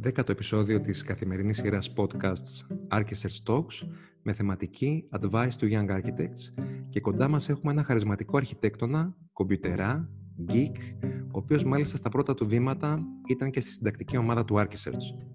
[0.00, 3.88] δέκατο επεισόδιο της καθημερινής σειράς podcasts Architects Talks
[4.22, 10.10] με θεματική Advice to Young Architects και κοντά μας έχουμε ένα χαρισματικό αρχιτέκτονα, κομπιουτερά,
[10.48, 15.26] geek, ο οποίος μάλιστα στα πρώτα του βήματα ήταν και στη συντακτική ομάδα του Architects.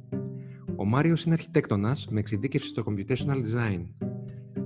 [0.76, 3.86] Ο Μάριος είναι αρχιτέκτονας με εξειδίκευση στο Computational Design.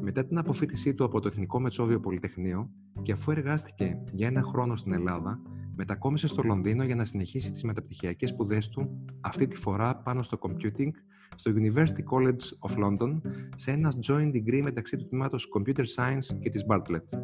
[0.01, 2.69] Μετά την αποφύτισή του από το Εθνικό Μετσόβιο Πολυτεχνείο
[3.01, 5.41] και αφού εργάστηκε για ένα χρόνο στην Ελλάδα,
[5.77, 10.37] μετακόμισε στο Λονδίνο για να συνεχίσει τις μεταπτυχιακές σπουδές του, αυτή τη φορά πάνω στο
[10.41, 10.89] computing,
[11.35, 13.21] στο University College of London,
[13.55, 17.19] σε ένα joint degree μεταξύ του τμήματος Computer Science και της Bartlett.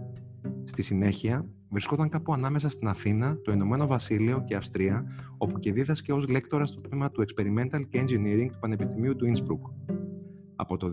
[0.63, 5.05] Στη συνέχεια, βρισκόταν κάπου ανάμεσα στην Αθήνα, το Ηνωμένο Βασίλειο και Αυστρία,
[5.38, 9.94] όπου και δίδασκε ως λέκτορα στο τμήμα του Experimental και Engineering του Πανεπιστημίου του Innsbruck.
[10.55, 10.89] Από το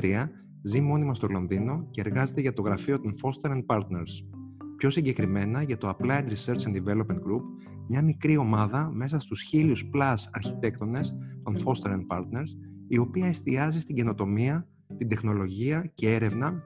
[0.00, 0.26] 2013
[0.62, 4.35] ζει μόνιμα στο Λονδίνο και εργάζεται για το γραφείο των Foster Partners,
[4.76, 7.42] πιο συγκεκριμένα για το Applied Research and Development Group,
[7.88, 12.48] μια μικρή ομάδα μέσα στους χίλιους plus αρχιτέκτονες των Foster Partners,
[12.88, 16.62] η οποία εστιάζει στην καινοτομία, την τεχνολογία και έρευνα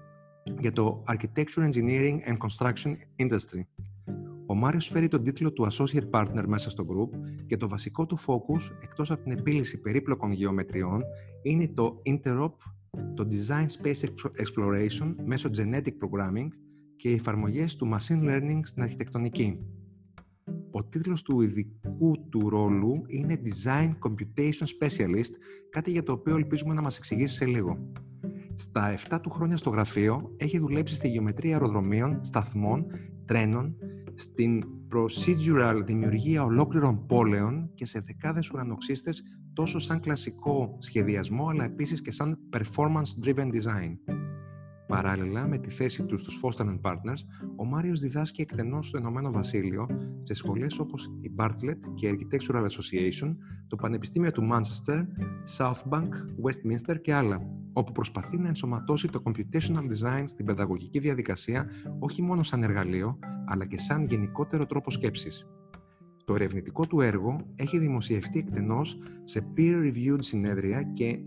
[0.58, 3.60] για το Architecture, Engineering and Construction Industry.
[4.46, 8.18] Ο Μάριος φέρει τον τίτλο του Associate Partner μέσα στο group και το βασικό του
[8.18, 11.02] focus, εκτός από την επίλυση περίπλοκων γεωμετριών,
[11.42, 12.52] είναι το Interop,
[13.14, 14.08] το Design Space
[14.42, 16.48] Exploration μέσω Genetic Programming
[17.00, 19.58] και οι εφαρμογές του Machine Learning στην αρχιτεκτονική.
[20.70, 25.32] Ο τίτλος του ειδικού του ρόλου είναι Design Computation Specialist,
[25.70, 27.90] κάτι για το οποίο ελπίζουμε να μας εξηγήσει σε λίγο.
[28.56, 32.86] Στα 7 του χρόνια στο γραφείο έχει δουλέψει στη γεωμετρία αεροδρομίων, σταθμών,
[33.24, 33.76] τρένων,
[34.14, 34.62] στην
[34.94, 42.10] procedural δημιουργία ολόκληρων πόλεων και σε δεκάδες ουρανοξύστες τόσο σαν κλασικό σχεδιασμό αλλά επίσης και
[42.10, 43.96] σαν performance-driven design.
[44.90, 47.22] Παράλληλα, με τη θέση του στους Foster Partners,
[47.56, 49.86] ο Μάριος διδάσκει εκτενώς στο Ηνωμένο Βασίλειο
[50.22, 55.06] σε σχολές όπως η Bartlett και η Architectural Association, το Πανεπιστήμιο του Manchester,
[55.58, 56.08] Southbank,
[56.44, 57.40] Westminster και άλλα,
[57.72, 63.66] όπου προσπαθεί να ενσωματώσει το computational design στην παιδαγωγική διαδικασία όχι μόνο σαν εργαλείο, αλλά
[63.66, 65.46] και σαν γενικότερο τρόπο σκέψης.
[66.24, 71.18] Το ερευνητικό του έργο έχει δημοσιευτεί εκτενώς σε peer-reviewed συνέδρια και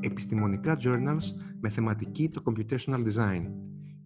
[0.00, 1.24] επιστημονικά journals
[1.60, 3.50] με θεματική το computational design.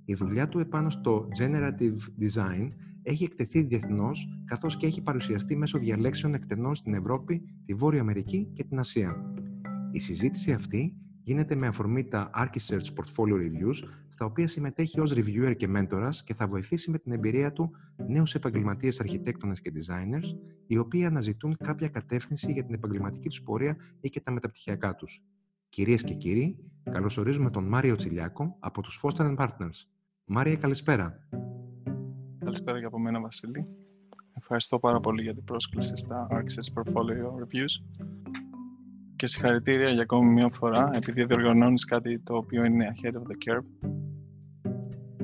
[0.05, 2.67] Η δουλειά του επάνω στο generative design
[3.03, 8.51] έχει εκτεθεί διεθνώς, καθώς και έχει παρουσιαστεί μέσω διαλέξεων εκτενών στην Ευρώπη, τη Βόρεια Αμερική
[8.53, 9.35] και την Ασία.
[9.93, 15.55] Η συζήτηση αυτή γίνεται με αφορμή τα Archisearch Portfolio Reviews, στα οποία συμμετέχει ως reviewer
[15.57, 17.71] και μέντορας και θα βοηθήσει με την εμπειρία του
[18.09, 23.77] νέους επαγγελματίες αρχιτέκτονες και designers, οι οποίοι αναζητούν κάποια κατεύθυνση για την επαγγελματική τους πορεία
[24.01, 25.23] ή και τα μεταπτυχιακά τους.
[25.71, 26.57] Κυρίες και κύριοι,
[26.91, 29.87] καλωσορίζουμε τον Μάριο Τσιλιάκο από τους Foster Partners.
[30.25, 31.29] Μάρια, καλησπέρα.
[32.39, 33.67] Καλησπέρα για από μένα, Βασίλη.
[34.33, 38.03] Ευχαριστώ πάρα πολύ για την πρόσκληση στα Architects Portfolio Reviews
[39.17, 43.55] και συγχαρητήρια για ακόμη μια φορά επειδή διοργανώνεις κάτι το οποίο είναι ahead of the
[43.55, 43.89] curve.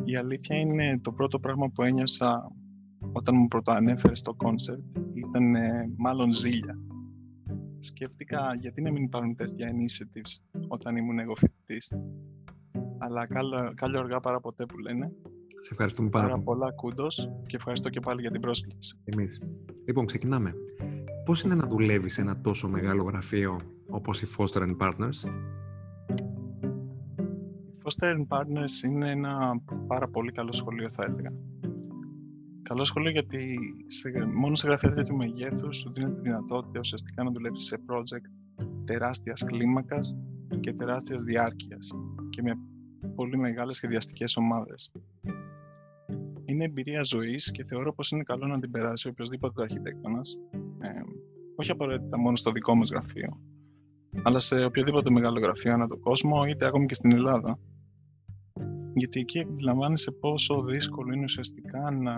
[0.05, 2.53] Η αλήθεια είναι το πρώτο πράγμα που ένιωσα
[3.13, 5.55] όταν μου πρωτοανέφερες το concept ήταν
[5.97, 6.79] μάλλον ζήλια
[7.79, 11.93] σκέφτηκα γιατί να μην υπάρχουν τέτοια initiatives όταν ήμουν εγώ φοιτητής.
[12.99, 15.13] Αλλά καλό, καλό αργά παρά ποτέ που λένε.
[15.61, 19.01] Σε ευχαριστούμε πάρα, πάρα πολλά κούντος και ευχαριστώ και πάλι για την πρόσκληση.
[19.05, 19.41] Εμείς.
[19.87, 20.55] Λοιπόν, ξεκινάμε.
[21.25, 25.29] Πώς είναι να δουλεύεις σε ένα τόσο μεγάλο γραφείο όπως η Foster Partners?
[27.77, 31.33] Η Foster Partners είναι ένα πάρα πολύ καλό σχολείο θα έλεγα.
[32.69, 37.31] Καλό σχολείο γιατί σε, μόνο σε γραφεία τέτοιου μεγέθους σου δίνει τη δυνατότητα ουσιαστικά να
[37.31, 40.17] δουλέψεις σε project τεράστιας κλίμακας
[40.61, 41.93] και τεράστιας διάρκειας
[42.31, 42.59] και με
[43.15, 44.93] πολύ μεγάλες σχεδιαστικές ομάδες.
[46.45, 50.21] Είναι εμπειρία ζωής και θεωρώ πως είναι καλό να την περάσει οποιοδήποτε αρχιτέκτονα,
[50.81, 50.89] ε,
[51.57, 53.41] όχι απαραίτητα μόνο στο δικό μας γραφείο,
[54.23, 57.59] αλλά σε οποιοδήποτε μεγάλο γραφείο ανά τον κόσμο, είτε ακόμη και στην Ελλάδα,
[58.95, 62.15] γιατί εκεί αντιλαμβάνεσαι πόσο δύσκολο είναι ουσιαστικά να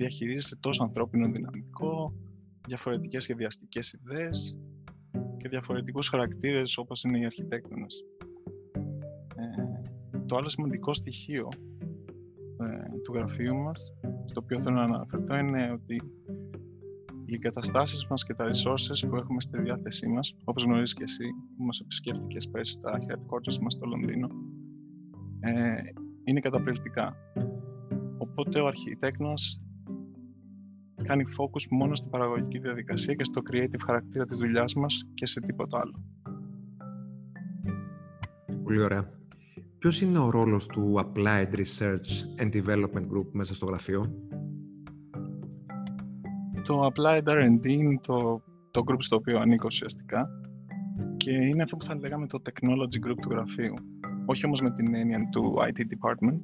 [0.00, 2.14] διαχειρίζεσαι τόσο ανθρώπινο δυναμικό,
[2.66, 4.58] διαφορετικές σχεδιαστικές ιδέες
[5.36, 8.04] και διαφορετικούς χαρακτήρες όπως είναι οι αρχιτέκτονες.
[9.36, 11.48] Ε, το άλλο σημαντικό στοιχείο
[12.60, 13.94] ε, του γραφείου μας,
[14.24, 15.94] στο οποίο θέλω να αναφερθώ, είναι ότι
[17.24, 21.24] οι εγκαταστάσεις μας και τα resources που έχουμε στη διάθεσή μας, όπως γνωρίζεις και εσύ,
[21.56, 24.28] που μας επισκέφτηκες πέρσι στα headquarters μας στο Λονδίνο,
[25.40, 25.80] ε,
[26.24, 27.16] είναι καταπληκτικά.
[28.18, 29.60] Οπότε ο αρχιτέκτονας
[31.10, 35.40] κάνει focus μόνο στην παραγωγική διαδικασία και στο creative χαρακτήρα της δουλειάς μας και σε
[35.40, 36.04] τίποτα άλλο.
[38.62, 39.10] Πολύ ωραία.
[39.78, 44.14] Ποιος είναι ο ρόλος του Applied Research and Development Group μέσα στο γραφείο;
[46.64, 50.28] Το Applied R&D είναι το το group στο οποίο ανήκω ουσιαστικά
[51.16, 53.74] και είναι αυτό που θα λέγαμε το technology group του γραφείου.
[54.26, 56.40] Όχι όμως με την έννοια του IT department.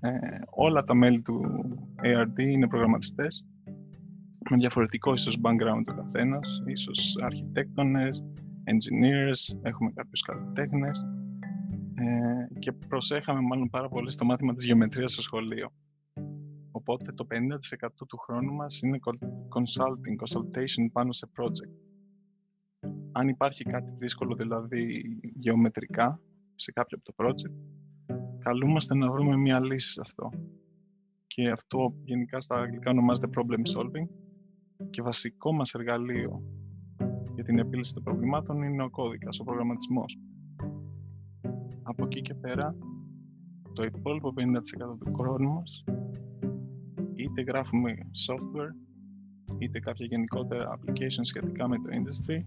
[0.00, 0.10] Ε,
[0.50, 1.40] όλα τα μέλη του
[2.02, 3.46] ARD είναι προγραμματιστές
[4.50, 8.24] με διαφορετικό ίσως background ο καθένας, ίσως αρχιτέκτονες,
[8.64, 11.06] engineers, έχουμε κάποιους καλλιτέχνες
[11.94, 15.72] ε, και προσέχαμε μάλλον πάρα πολύ στο μάθημα της γεωμετρίας στο σχολείο.
[16.70, 18.98] Οπότε το 50% του χρόνου μας είναι
[19.48, 21.74] consulting, consultation πάνω σε project.
[23.12, 25.02] Αν υπάρχει κάτι δύσκολο, δηλαδή
[25.34, 26.20] γεωμετρικά,
[26.54, 27.54] σε κάποιο από το project,
[28.38, 30.30] καλούμαστε να βρούμε μία λύση σε αυτό.
[31.26, 34.25] Και αυτό γενικά στα αγγλικά ονομάζεται problem solving
[34.90, 36.42] και βασικό μας εργαλείο
[37.34, 40.18] για την επίλυση των προβλημάτων είναι ο κώδικας, ο προγραμματισμός.
[41.82, 42.76] Από εκεί και πέρα,
[43.72, 45.84] το υπόλοιπο 50% του χρόνου μας
[47.14, 47.92] είτε γράφουμε
[48.28, 48.72] software,
[49.58, 52.44] είτε κάποια γενικότερα application σχετικά με το industry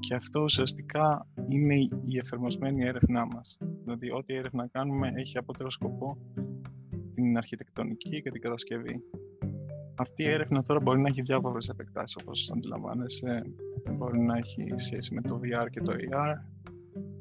[0.00, 1.74] και αυτό ουσιαστικά είναι
[2.04, 3.58] η εφαρμοσμένη έρευνά μας.
[3.84, 6.18] Δηλαδή, ό,τι έρευνα κάνουμε έχει απότερο σκοπό
[7.14, 9.02] την αρχιτεκτονική και την κατασκευή.
[9.98, 13.42] Αυτή η έρευνα τώρα μπορεί να έχει διάφορες επεκτάσεις όπως αντιλαμβάνεσαι.
[13.92, 16.34] Μπορεί να έχει σχέση με το VR και το AR,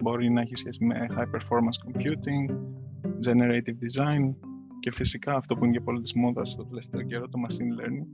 [0.02, 2.56] μπορεί να έχει σχέση με high performance computing,
[3.26, 4.34] generative design
[4.80, 8.06] και φυσικά αυτό που είναι και πολύ της μόδας στο τελευταίο καιρό, το machine learning,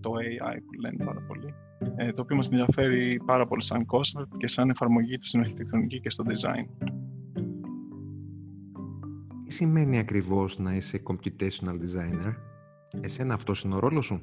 [0.00, 1.54] το AI που λένε πάρα πολύ,
[1.96, 6.00] ε, το οποίο μας ενδιαφέρει πάρα πολύ σαν concept και σαν εφαρμογή του στην αρχιτεκτονική
[6.00, 6.88] και στο design.
[9.44, 12.53] Τι σημαίνει ακριβώς να είσαι computational designer?
[13.00, 14.22] Εσένα αυτός είναι ο ρόλος σου;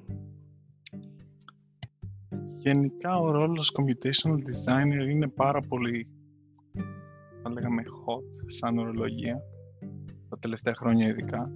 [2.57, 6.07] Γενικά ο ρόλος computational designer είναι πάρα πολύ,
[7.43, 9.41] θα λέγαμε, hot σαν ορολογία
[10.29, 11.51] τα τελευταία χρόνια ειδικά.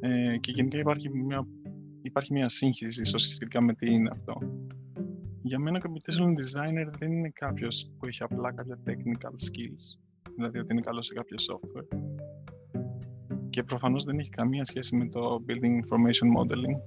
[0.00, 1.46] Ε, και γενικά υπάρχει μια,
[2.02, 4.38] υπάρχει μια σύγχυση σχετικά με τι είναι αυτό.
[5.42, 9.98] Για μένα, ο computational designer δεν είναι κάποιος που έχει απλά κάποια technical skills,
[10.34, 12.09] δηλαδή ότι είναι καλός σε κάποιο software.
[13.50, 16.78] Και προφανώς δεν έχει καμία σχέση με το building information modeling.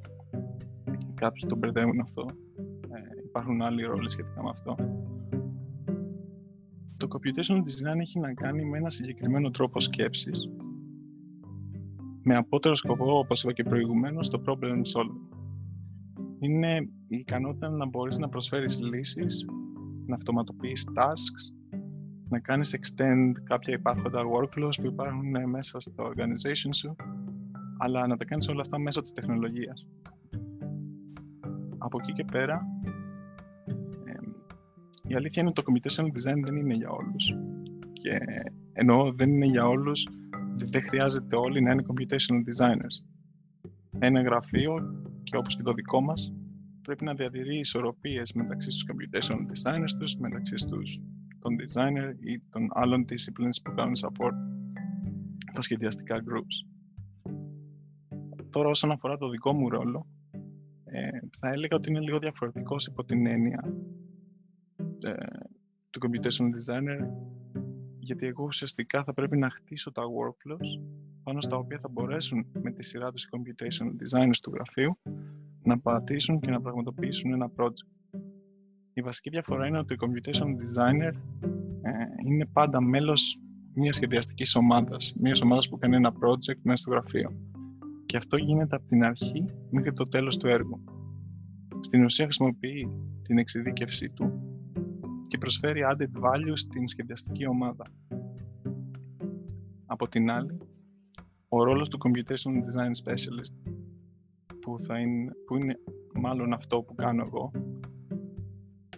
[1.13, 2.25] Κάποιοι το μπερδεύουν αυτό.
[2.89, 4.75] Ε, υπάρχουν άλλοι ρόλοι σχετικά με αυτό.
[6.97, 10.49] Το computational design έχει να κάνει με ένα συγκεκριμένο τρόπο σκέψης
[12.23, 15.37] με απότερο σκοπό, όπως είπα και προηγουμένως, το problem solving.
[16.39, 16.75] Είναι
[17.07, 19.45] η ικανότητα να μπορείς να προσφέρεις λύσεις,
[20.05, 21.52] να αυτοματοποιείς tasks,
[22.33, 26.95] να κάνεις extend κάποια υπάρχοντα workflows που υπάρχουν μέσα στο organization σου,
[27.77, 29.87] αλλά να τα κάνεις όλα αυτά μέσω της τεχνολογίας.
[31.77, 32.61] Από εκεί και πέρα,
[35.07, 37.35] η αλήθεια είναι ότι το computational design δεν είναι για όλους.
[37.93, 38.19] Και
[38.73, 40.07] εννοώ δεν είναι για όλους
[40.55, 43.05] δεν χρειάζεται όλοι να είναι computational designers.
[43.99, 44.73] Ένα γραφείο,
[45.23, 46.33] και όπως και το δικό μας,
[46.81, 50.99] πρέπει να διατηρεί ισορροπίες μεταξύ στους computational designers τους, μεταξύ στους
[51.43, 54.33] των designer ή των άλλων disciplines που κάνουν support
[55.53, 56.67] τα σχεδιαστικά groups.
[58.49, 60.07] Τώρα όσον αφορά το δικό μου ρόλο,
[60.83, 61.09] ε,
[61.39, 63.73] θα έλεγα ότι είναι λίγο διαφορετικός υπό την έννοια
[65.03, 65.13] ε,
[65.89, 66.99] του computational designer
[67.99, 70.81] γιατί εγώ ουσιαστικά θα πρέπει να χτίσω τα workflows
[71.23, 74.99] πάνω στα οποία θα μπορέσουν με τη σειρά τους οι computation designers του γραφείου
[75.63, 78.02] να πατήσουν και να πραγματοποιήσουν ένα project.
[78.93, 81.13] Η βασική διαφορά είναι ότι ο computation designer
[81.81, 81.91] ε,
[82.25, 83.39] είναι πάντα μέλος
[83.73, 87.31] μιας σχεδιαστικής ομάδας, μιας ομάδας που κάνει ένα project μέσα στο γραφείο.
[88.05, 90.83] Και αυτό γίνεται από την αρχή μέχρι το τέλος του έργου.
[91.79, 92.89] Στην ουσία χρησιμοποιεί
[93.21, 94.41] την εξειδίκευσή του
[95.27, 97.83] και προσφέρει added value στην σχεδιαστική ομάδα.
[99.85, 100.57] Από την άλλη,
[101.47, 103.71] ο ρόλος του Computation Design Specialist,
[104.61, 105.79] που, θα είναι, που είναι
[106.15, 107.51] μάλλον αυτό που κάνω εγώ,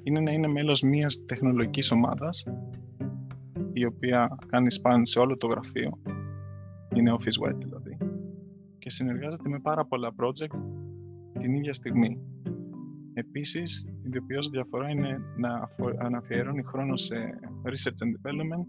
[0.06, 2.44] είναι να είναι μέλος μιας τεχνολογικής ομάδας,
[3.74, 6.02] η οποία κάνει span σε όλο το γραφείο,
[6.96, 7.98] είναι office-wide δηλαδή,
[8.78, 10.60] και συνεργάζεται με πάρα πολλά project
[11.40, 12.20] την ίδια στιγμή.
[13.14, 17.16] Επίσης, η ιδιοποιώς διαφορά είναι να αναφιερώνει χρόνο σε
[17.64, 18.66] research and development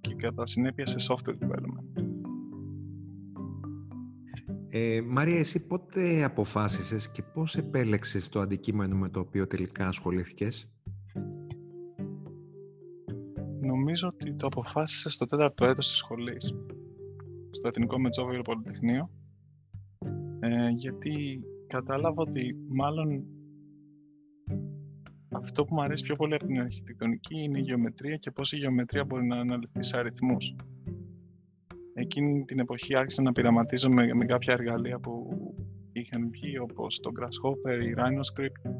[0.00, 2.07] και κατά συνέπεια σε software development.
[4.70, 10.68] Ε, Μαρία, εσύ πότε αποφάσισες και πώς επέλεξες το αντικείμενο με το οποίο τελικά ασχολήθηκες;
[13.60, 16.54] Νομίζω ότι το αποφάσισα στο τέταρτο έτος της σχολής,
[17.50, 19.10] στο Εθνικό Μετσόβιο Πολυτεχνείο,
[20.40, 23.24] ε, γιατί κατάλαβα ότι μάλλον
[25.32, 28.56] αυτό που μου αρέσει πιο πολύ από την αρχιτεκτονική είναι η γεωμετρία και πώς η
[28.56, 30.54] γεωμετρία μπορεί να αναλυθεί σε αριθμούς.
[32.00, 35.28] Εκείνη την εποχή άρχισα να πειραματίζω με, με κάποια εργαλεία που
[35.92, 38.70] είχαν βγει όπως το Grasshopper, η RhinoScript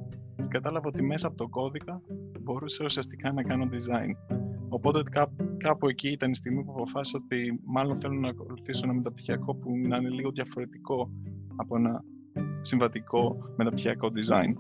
[0.49, 2.03] κατάλαβα ότι μέσα από τον κώδικα
[2.41, 4.37] μπορούσα ουσιαστικά να κάνω design.
[4.69, 5.03] Οπότε
[5.57, 9.71] κάπου, εκεί ήταν η στιγμή που αποφάσισα ότι μάλλον θέλω να ακολουθήσω ένα μεταπτυχιακό που
[9.89, 11.11] να είναι λίγο διαφορετικό
[11.57, 12.05] από ένα
[12.61, 14.53] συμβατικό μεταπτυχιακό design.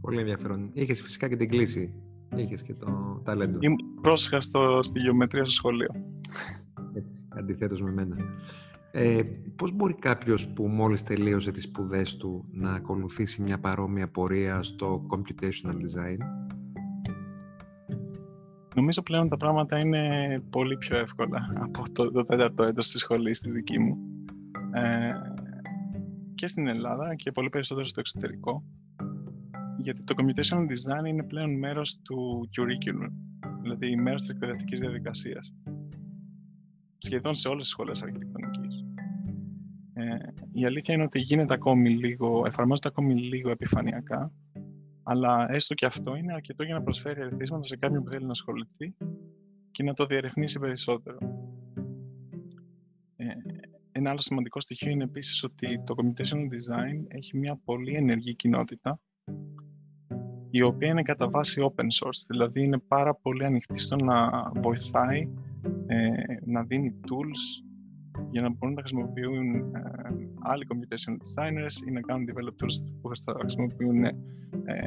[0.00, 0.70] Πολύ ενδιαφέρον.
[0.72, 1.94] Είχες φυσικά και την κλίση.
[2.36, 3.58] Είχες και το ταλέντο.
[3.60, 5.90] Είμαι πρόσεχα στο, στη γεωμετρία στο σχολείο.
[6.94, 8.16] Έτσι, αντιθέτως με μένα.
[8.90, 9.22] Ε,
[9.56, 15.06] πώς μπορεί κάποιος που μόλις τελείωσε τις σπουδές του να ακολουθήσει μια παρόμοια πορεία στο
[15.10, 16.18] computational design?
[18.74, 20.02] Νομίζω πλέον τα πράγματα είναι
[20.50, 23.98] πολύ πιο εύκολα από το, το τέταρτο έτος της σχολής στη δική μου.
[24.72, 25.12] Ε,
[26.34, 28.64] και στην Ελλάδα και πολύ περισσότερο στο εξωτερικό.
[29.78, 33.12] Γιατί το computational design είναι πλέον μέρος του curriculum,
[33.62, 35.54] δηλαδή μέρος της εκπαιδευτικής διαδικασίας.
[36.98, 38.84] Σχεδόν σε όλες τις σχολές αρχιτεκτονικής.
[39.92, 40.16] Ε,
[40.52, 44.32] η αλήθεια είναι ότι γίνεται ακόμη λίγο, εφαρμόζεται ακόμη λίγο επιφανειακά,
[45.02, 48.30] αλλά έστω και αυτό είναι αρκετό για να προσφέρει ερεθίσματα σε κάποιον που θέλει να
[48.30, 48.94] ασχοληθεί
[49.70, 51.18] και να το διερευνήσει περισσότερο.
[53.16, 53.26] Ε,
[53.92, 59.00] ένα άλλο σημαντικό στοιχείο είναι επίσης ότι το Computational Design έχει μια πολύ ενεργή κοινότητα
[60.50, 65.28] η οποία είναι κατά βάση open source, δηλαδή είναι πάρα πολύ ανοιχτή στο να βοηθάει,
[65.88, 66.10] ε,
[66.44, 67.64] να δίνει tools
[68.30, 69.80] για να μπορούν να χρησιμοποιούν ε,
[70.40, 74.14] άλλοι computational designers ή να κάνουν develop tools που θα χρησιμοποιούν ε,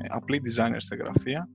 [0.07, 1.49] απλοί designers σε γραφεία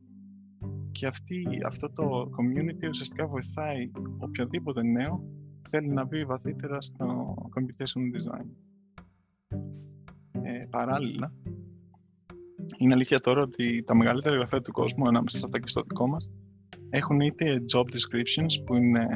[0.92, 5.24] και αυτή, αυτό το community ουσιαστικά βοηθάει οποιοδήποτε νέο
[5.68, 8.46] θέλει να μπει βαθύτερα στο computational design.
[10.42, 11.32] Ε, παράλληλα,
[12.78, 16.06] είναι αλήθεια τώρα ότι τα μεγαλύτερα γραφεία του κόσμου, ανάμεσα σε αυτά και στο δικό
[16.06, 16.30] μας,
[16.90, 19.06] έχουν είτε job descriptions που είναι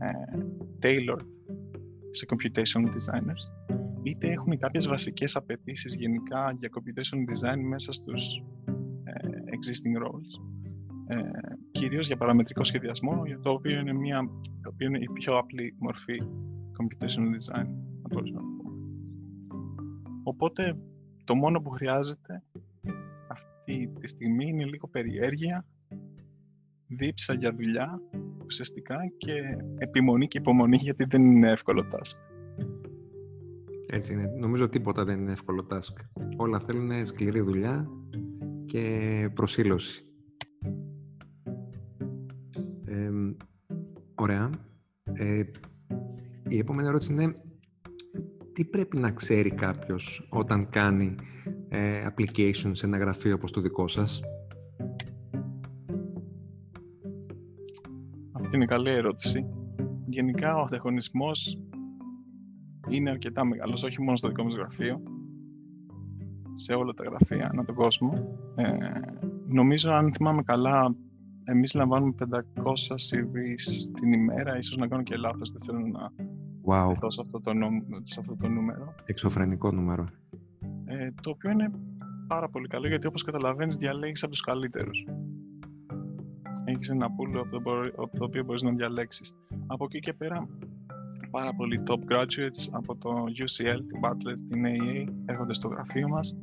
[0.00, 0.38] ε,
[0.82, 1.26] tailored
[2.10, 8.42] σε computational designers, είτε έχουν κάποιες βασικές απαιτήσεις γενικά για computational design μέσα στους
[9.04, 10.42] ε, existing roles.
[11.08, 11.16] Ε,
[11.70, 14.28] κυρίως για παραμετρικό σχεδιασμό, για το οποίο είναι, μια,
[14.62, 16.22] το οποίο είναι η πιο απλή μορφή
[16.78, 17.66] computational design,
[18.02, 18.40] να να
[20.22, 20.78] Οπότε,
[21.24, 22.42] το μόνο που χρειάζεται
[23.28, 25.64] αυτή τη στιγμή είναι λίγο περιέργεια,
[26.88, 28.00] δίψα για δουλειά
[28.44, 29.32] ουσιαστικά και
[29.78, 32.18] επιμονή και υπομονή γιατί δεν είναι εύκολο task.
[33.86, 34.26] Έτσι είναι.
[34.38, 36.22] Νομίζω τίποτα δεν είναι εύκολο task.
[36.36, 37.90] Όλα θέλουν σκληρή δουλειά
[38.66, 40.06] και προσήλωση.
[44.14, 44.50] ωραία.
[45.12, 45.42] Ε,
[46.48, 47.36] η επόμενη ερώτηση είναι
[48.52, 51.14] τι πρέπει να ξέρει κάποιος όταν κάνει
[51.68, 54.20] ε, application σε ένα γραφείο όπως το δικό σας;
[58.54, 59.46] Είναι καλή ερώτηση.
[60.06, 61.58] Γενικά ο ανταγωνισμός
[62.88, 65.02] είναι αρκετά μεγάλος, όχι μόνο στο δικό μας γραφείο,
[66.54, 68.12] σε όλα τα γραφεία ανά τον κόσμο.
[68.54, 68.72] Ε,
[69.46, 70.94] νομίζω, αν θυμάμαι καλά,
[71.44, 72.32] εμείς λαμβάνουμε 500
[73.10, 76.10] CVs την ημέρα, ίσως να κάνω και λάθος, δεν θέλω να
[76.66, 76.96] wow.
[77.08, 77.52] σε αυτό, το
[78.02, 78.94] σε αυτό το νούμερο.
[79.04, 80.04] Εξωφρενικό νούμερο.
[80.84, 81.70] Ε, το οποίο είναι
[82.26, 85.04] πάρα πολύ καλό, γιατί όπως καταλαβαίνεις διαλέγεις από τους καλύτερους.
[86.68, 89.34] Έχεις ένα πουλο από το, από το οποίο μπορείς να διαλέξεις.
[89.66, 90.48] Από εκεί και πέρα,
[91.30, 96.36] πάρα πολλοί top graduates από το UCL, την Butler, την AA έρχονται στο γραφείο μας.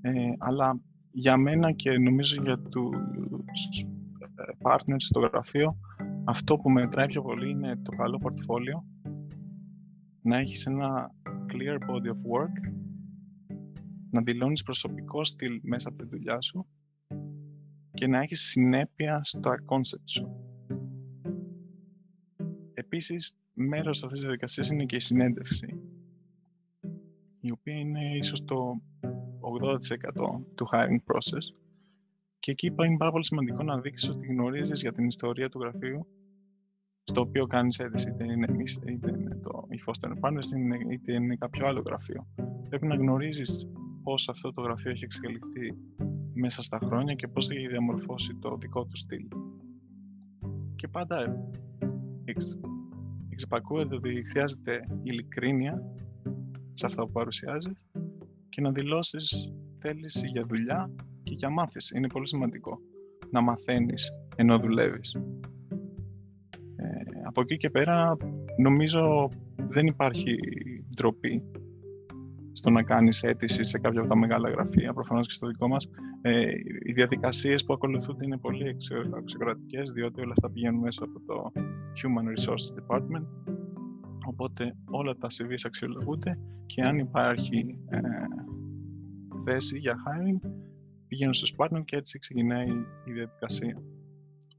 [0.00, 3.80] Ε, αλλά για μένα και νομίζω για τους
[4.34, 5.76] ε, partners στο γραφείο,
[6.24, 8.84] αυτό που μετράει πιο πολύ είναι το καλό πορτφόλιο,
[10.22, 12.72] να έχεις ένα clear body of work,
[14.10, 16.66] να δηλώνεις προσωπικό στυλ μέσα από τη δουλειά σου
[18.00, 20.30] και να έχεις συνέπεια στα concept σου.
[22.74, 25.80] Επίσης, μέρος αυτής της διαδικασίας είναι και η συνέντευξη,
[27.40, 28.80] η οποία είναι ίσως το
[29.40, 31.56] 80% του hiring process
[32.38, 36.06] και εκεί είναι πάρα πολύ σημαντικό να δείξεις ότι γνωρίζεις για την ιστορία του γραφείου
[37.02, 41.36] στο οποίο κάνεις αίτηση, είτε είναι εμείς, είτε είναι το η Foster Partners, είτε είναι
[41.36, 42.26] κάποιο άλλο γραφείο.
[42.68, 43.68] Πρέπει να γνωρίζεις
[44.02, 45.76] πώς αυτό το γραφείο έχει εξελιχθεί
[46.40, 49.28] μέσα στα χρόνια και πώς έχει διαμορφώσει το δικό του στυλ.
[50.76, 51.46] Και πάντα
[53.30, 55.82] εξυπακούεται ότι χρειάζεται ειλικρίνεια
[56.74, 57.72] σε αυτά που παρουσιάζεις
[58.48, 60.90] και να δηλώσεις θέληση για δουλειά
[61.22, 61.96] και για μάθηση.
[61.96, 62.78] Είναι πολύ σημαντικό
[63.30, 65.14] να μαθαίνεις ενώ δουλεύεις.
[66.76, 66.86] Ε,
[67.24, 68.16] από εκεί και πέρα
[68.58, 69.28] νομίζω
[69.68, 70.36] δεν υπάρχει
[70.94, 71.42] ντροπή
[72.52, 75.90] στο να κάνεις αίτηση σε κάποια από τα μεγάλα γραφεία, προφανώς και στο δικό μας.
[76.22, 76.50] Ε,
[76.82, 78.76] οι διαδικασίες που ακολουθούνται είναι πολύ
[79.18, 81.52] αξιοκρατικές, διότι όλα αυτά πηγαίνουν μέσα από το
[82.02, 83.26] Human Resources Department,
[84.26, 88.00] οπότε όλα τα CVs αξιολογούνται και αν υπάρχει ε,
[89.44, 90.50] θέση για hiring,
[91.08, 92.68] πηγαίνουν στους partner και έτσι ξεκινάει
[93.04, 93.82] η διαδικασία.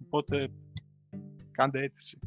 [0.05, 0.47] Οπότε,
[1.51, 2.19] κάντε αίτηση.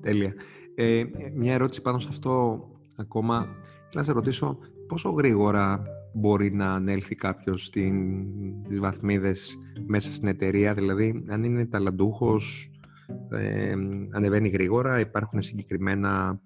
[0.00, 0.34] Τέλεια.
[0.74, 1.04] Ε,
[1.34, 2.62] μια ερώτηση πάνω σε αυτό
[2.96, 3.40] ακόμα.
[3.42, 5.82] Θέλω να σε ρωτήσω πόσο γρήγορα
[6.14, 12.70] μπορεί να ανέλθει κάποιος στις βαθμίδες μέσα στην εταιρεία, δηλαδή αν είναι ταλαντούχος,
[13.30, 13.74] ε,
[14.10, 16.40] ανεβαίνει γρήγορα, υπάρχουν συγκεκριμένα,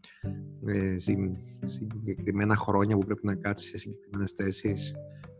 [0.66, 0.96] ε,
[1.64, 4.94] συγκεκριμένα χρόνια που πρέπει να κάτσει σε συγκεκριμένες θέσεις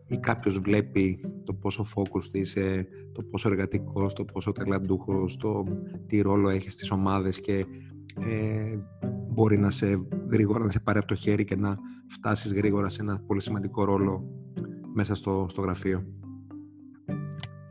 [0.07, 5.63] ή κάποιος βλέπει το πόσο focus είσαι, το πόσο εργατικός, το πόσο ταλαντούχος, το
[6.05, 7.65] τι ρόλο έχεις στις ομάδες και
[8.19, 8.77] ε,
[9.29, 13.01] μπορεί να σε γρήγορα να σε πάρει από το χέρι και να φτάσεις γρήγορα σε
[13.01, 14.23] ένα πολύ σημαντικό ρόλο
[14.93, 16.05] μέσα στο, στο γραφείο.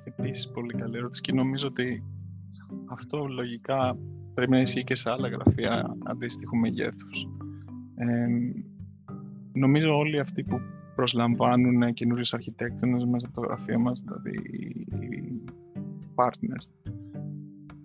[0.04, 2.02] Επίσης, πολύ καλή ερώτηση και νομίζω ότι
[2.86, 3.98] αυτό λογικά
[4.34, 7.28] πρέπει να ισχύει και σε άλλα γραφεία αντίστοιχου μεγέθους.
[7.94, 8.26] Ε,
[9.52, 10.60] νομίζω όλοι αυτοί που
[10.94, 15.44] προσλαμβάνουν καινούριους αρχιτέκτονες μέσα από το γραφείο μας, δηλαδή οι
[16.14, 16.90] partners,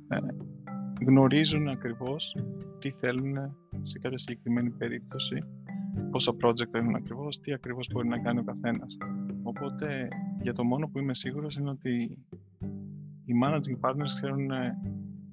[0.08, 0.18] ε,
[1.08, 2.36] γνωρίζουν ακριβώς
[2.79, 5.43] τι θέλουν σε κάθε συγκεκριμένη περίπτωση,
[6.12, 8.98] πόσα project έχουν ακριβώς, τι ακριβώς μπορεί να κάνει ο καθένας.
[9.43, 10.08] Οπότε,
[10.41, 12.17] για το μόνο που είμαι σίγουρος είναι ότι
[13.25, 14.50] οι managing partners ξέρουν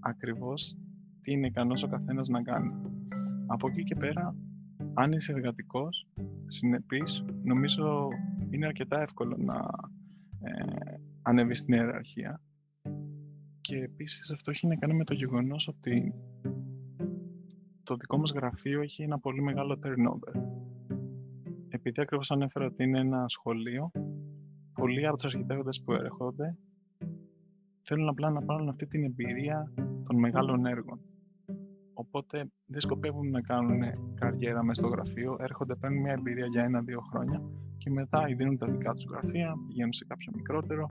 [0.01, 0.77] ακριβώς
[1.23, 2.73] τι είναι ικανός ο καθένας να κάνει.
[3.47, 4.35] Από εκεί και πέρα,
[4.95, 6.07] αν είσαι εργατικός,
[6.47, 8.09] συνεπής, νομίζω
[8.49, 9.67] είναι αρκετά εύκολο να
[10.41, 12.41] ε, ανέβεις στην ιεραρχία.
[13.69, 16.15] Και επίσης αυτό έχει να κάνει με το γεγονός ότι
[17.83, 20.41] το δικό μας γραφείο έχει ένα πολύ μεγάλο turnover.
[21.69, 23.91] Επειδή ακριβώς ανέφερα ότι είναι ένα σχολείο,
[24.73, 26.57] πολλοί από τους αρχιτέκτονες που έρχονται
[27.83, 29.73] θέλουν απλά να πάρουν αυτή την εμπειρία
[30.05, 31.01] των μεγάλων έργων.
[31.93, 33.81] Οπότε δεν σκοπεύουν να κάνουν
[34.15, 37.43] καριέρα μέσα στο γραφείο, έρχονται, παίρνουν μια εμπειρία για ένα-δύο χρόνια
[37.79, 40.88] και μετά δίνουν τα δικά τους γραφεία, πηγαίνουν σε κάποιο μικρότερο.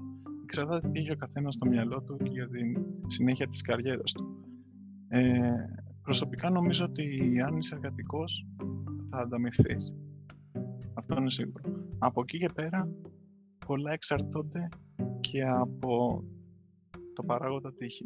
[0.50, 2.62] Εξαρτάται τι έχει ο καθένας στο μυαλό του και για τη
[3.08, 4.26] συνέχεια της καριέρας του.
[5.08, 5.40] Ε,
[6.02, 8.48] προσωπικά νομίζω ότι αν είσαι εργατικός
[9.10, 9.94] θα ανταμυφθείς.
[10.94, 11.64] Αυτό είναι σίγουρο.
[11.98, 12.90] Από εκεί και πέρα
[13.66, 14.68] πολλά εξαρτώνται
[15.20, 16.24] και από
[17.14, 18.06] το παράγοντα τύχη.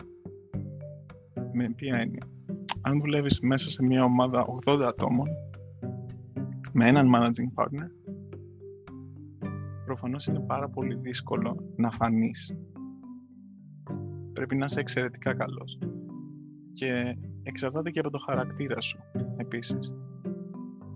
[1.53, 2.27] Με ποια έννοια
[2.81, 5.27] αν δουλεύεις μέσα σε μια ομάδα 80 ατόμων
[6.73, 7.87] με έναν managing partner,
[9.91, 12.57] προφανώς είναι πάρα πολύ δύσκολο να φανείς.
[14.33, 15.79] Πρέπει να είσαι εξαιρετικά καλός.
[16.71, 18.99] Και εξαρτάται και από το χαρακτήρα σου,
[19.37, 19.95] επίσης.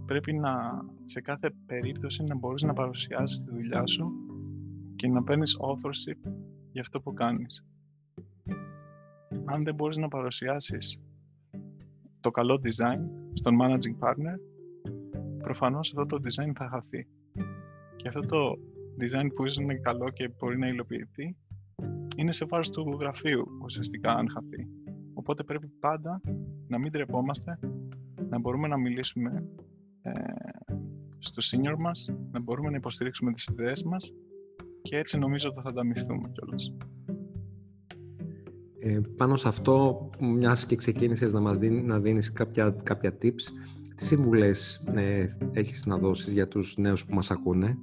[0.05, 0.51] Πρέπει να,
[1.05, 4.11] σε κάθε περίπτωση, να μπορείς να παρουσιάσεις τη δουλειά σου
[4.95, 6.31] και να παίρνεις authorship
[6.71, 7.65] για αυτό που κάνεις.
[9.45, 11.01] Αν δεν μπορείς να παρουσιάσεις
[12.19, 12.99] το καλό design
[13.33, 14.39] στον managing partner,
[15.41, 17.07] προφανώς αυτό το design θα χαθεί.
[17.95, 18.57] Και αυτό το
[19.01, 21.35] design που είναι καλό και μπορεί να υλοποιηθεί,
[22.15, 24.67] είναι σε βάρος του γραφείου ουσιαστικά αν χαθεί.
[25.13, 26.21] Οπότε πρέπει πάντα
[26.67, 27.59] να μην τρεπόμαστε,
[28.29, 29.49] να μπορούμε να μιλήσουμε
[30.01, 30.11] ε,
[31.17, 34.13] στο senior μας, να μπορούμε να υποστηρίξουμε τις ιδέες μας
[34.81, 36.73] και έτσι νομίζω ότι θα ανταμυφθούμε κιόλας.
[38.79, 43.41] Ε, πάνω σε αυτό, μιας και ξεκίνησες να μας δίνει, να δίνεις κάποια, κάποια tips,
[43.95, 47.77] τι συμβουλές ε, έχεις να δώσεις για τους νέους που μας ακούνε;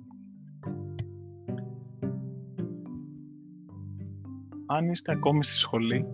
[4.75, 6.07] Αν είστε ακόμη στη σχολή,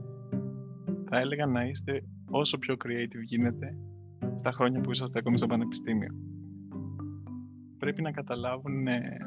[1.09, 3.77] θα έλεγα να είστε όσο πιο creative γίνεται
[4.35, 6.15] στα χρόνια που είσαστε ακόμη στο πανεπιστήμιο.
[7.79, 9.19] Πρέπει να καταλάβουν ε,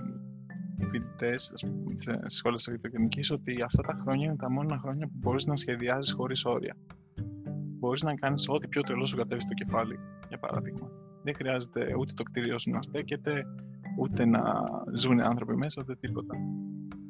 [0.91, 5.55] φοιτητές στι σχόλε αρχιτεκτονικής ότι αυτά τα χρόνια είναι τα μόνα χρόνια που μπορείς να
[5.55, 6.75] σχεδιάζεις χωρίς όρια.
[7.79, 10.89] Μπορείς να κάνεις ό,τι πιο τρελό σου κατέβει στο κεφάλι, για παράδειγμα.
[11.23, 13.45] Δεν χρειάζεται ούτε το κτίριό σου να στέκεται,
[13.99, 14.41] ούτε να
[14.93, 16.35] ζουν άνθρωποι μέσα, ούτε τίποτα.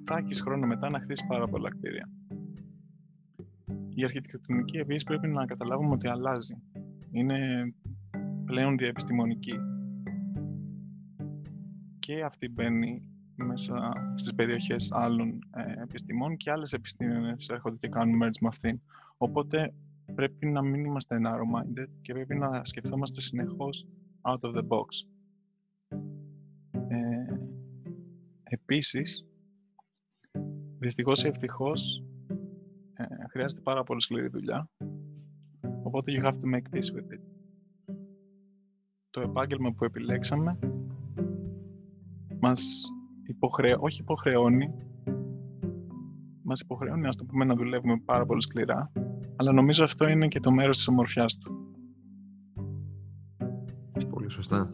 [0.04, 2.10] Θα έχεις χρόνο μετά να χτίσεις πάρα πολλά κτίρια.
[3.96, 6.56] Η αρχιτεκτονική επίσης πρέπει να καταλάβουμε ότι αλλάζει.
[7.12, 7.38] Είναι
[8.46, 9.54] πλέον διαεπιστημονική.
[12.00, 13.02] Και αυτή μπαίνει
[13.36, 18.82] μέσα στις περιοχές άλλων ε, επιστημών και άλλες επιστήμες έρχονται και κάνουν merge με αυτήν.
[19.18, 19.74] Οπότε
[20.16, 23.88] πρέπει να μην είμαστε narrow-minded και πρέπει να σκεφτόμαστε συνεχώς
[24.22, 24.86] out of the box.
[26.88, 27.38] Ε,
[28.44, 29.26] επίσης,
[30.82, 32.04] δυστυχώς ή ευτυχώς,
[32.94, 34.70] ε, χρειάζεται πάρα πολύ σκληρή δουλειά,
[35.84, 37.22] οπότε you have to make peace with it.
[39.10, 40.60] Το επάγγελμα που επιλέξαμε
[42.40, 42.92] μας
[43.24, 44.76] υποχρεώ, όχι υποχρεώνει,
[46.44, 48.92] μας υποχρεώνει ας το πούμε να δουλεύουμε πάρα πολύ σκληρά,
[49.36, 51.56] αλλά νομίζω αυτό είναι και το μέρος της ομορφιάς του.
[54.10, 54.74] Πολύ σωστά.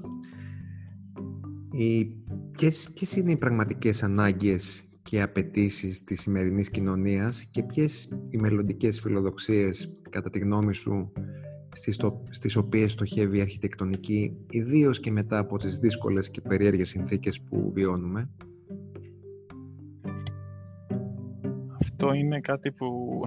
[1.71, 2.05] Οι,
[2.51, 8.99] ποιες, ποιες είναι οι πραγματικές ανάγκες και απαιτήσεις της σημερινής κοινωνίας και ποιες οι μελλοντικές
[8.99, 11.11] φιλοδοξίες, κατά τη γνώμη σου,
[11.75, 16.89] στις, το, στις οποίες στοχεύει η αρχιτεκτονική, ιδίως και μετά από τις δύσκολες και περίεργες
[16.89, 18.29] συνθήκες που βιώνουμε;
[21.79, 23.21] Αυτό είναι κάτι που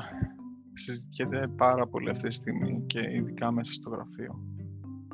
[0.73, 4.45] συζητιέται πάρα πολύ αυτή τη στιγμή και ειδικά μέσα στο γραφείο.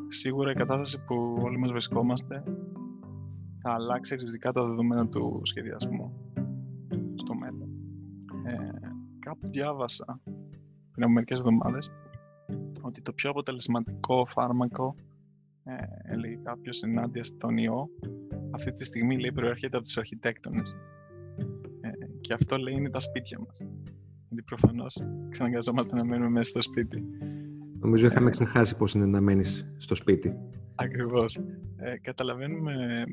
[0.09, 2.43] Σίγουρα η κατάσταση που όλοι μας βρισκόμαστε
[3.63, 6.26] θα αλλάξει ριζικά τα δεδομένα του σχεδιασμού
[9.57, 10.21] διάβασα
[10.93, 11.91] πριν από μερικές εβδομάδες
[12.83, 14.95] ότι το πιο αποτελεσματικό φάρμακο,
[15.65, 15.75] ε,
[16.13, 17.89] έλεγε κάποιος ενάντια στον ιό,
[18.51, 20.77] αυτή τη στιγμή λέει προέρχεται από τους αρχιτέκτονες.
[21.81, 21.89] Ε,
[22.21, 23.67] και αυτό λέει είναι τα σπίτια μας.
[24.29, 27.05] Γιατί προφανώς ξαναγκαζόμαστε να μένουμε μέσα στο σπίτι.
[27.79, 30.37] Νομίζω είχαμε ε, ξεχάσει πώς είναι να μένεις στο σπίτι.
[30.75, 31.37] Ακριβώς.
[31.77, 33.05] Ε, καταλαβαίνουμε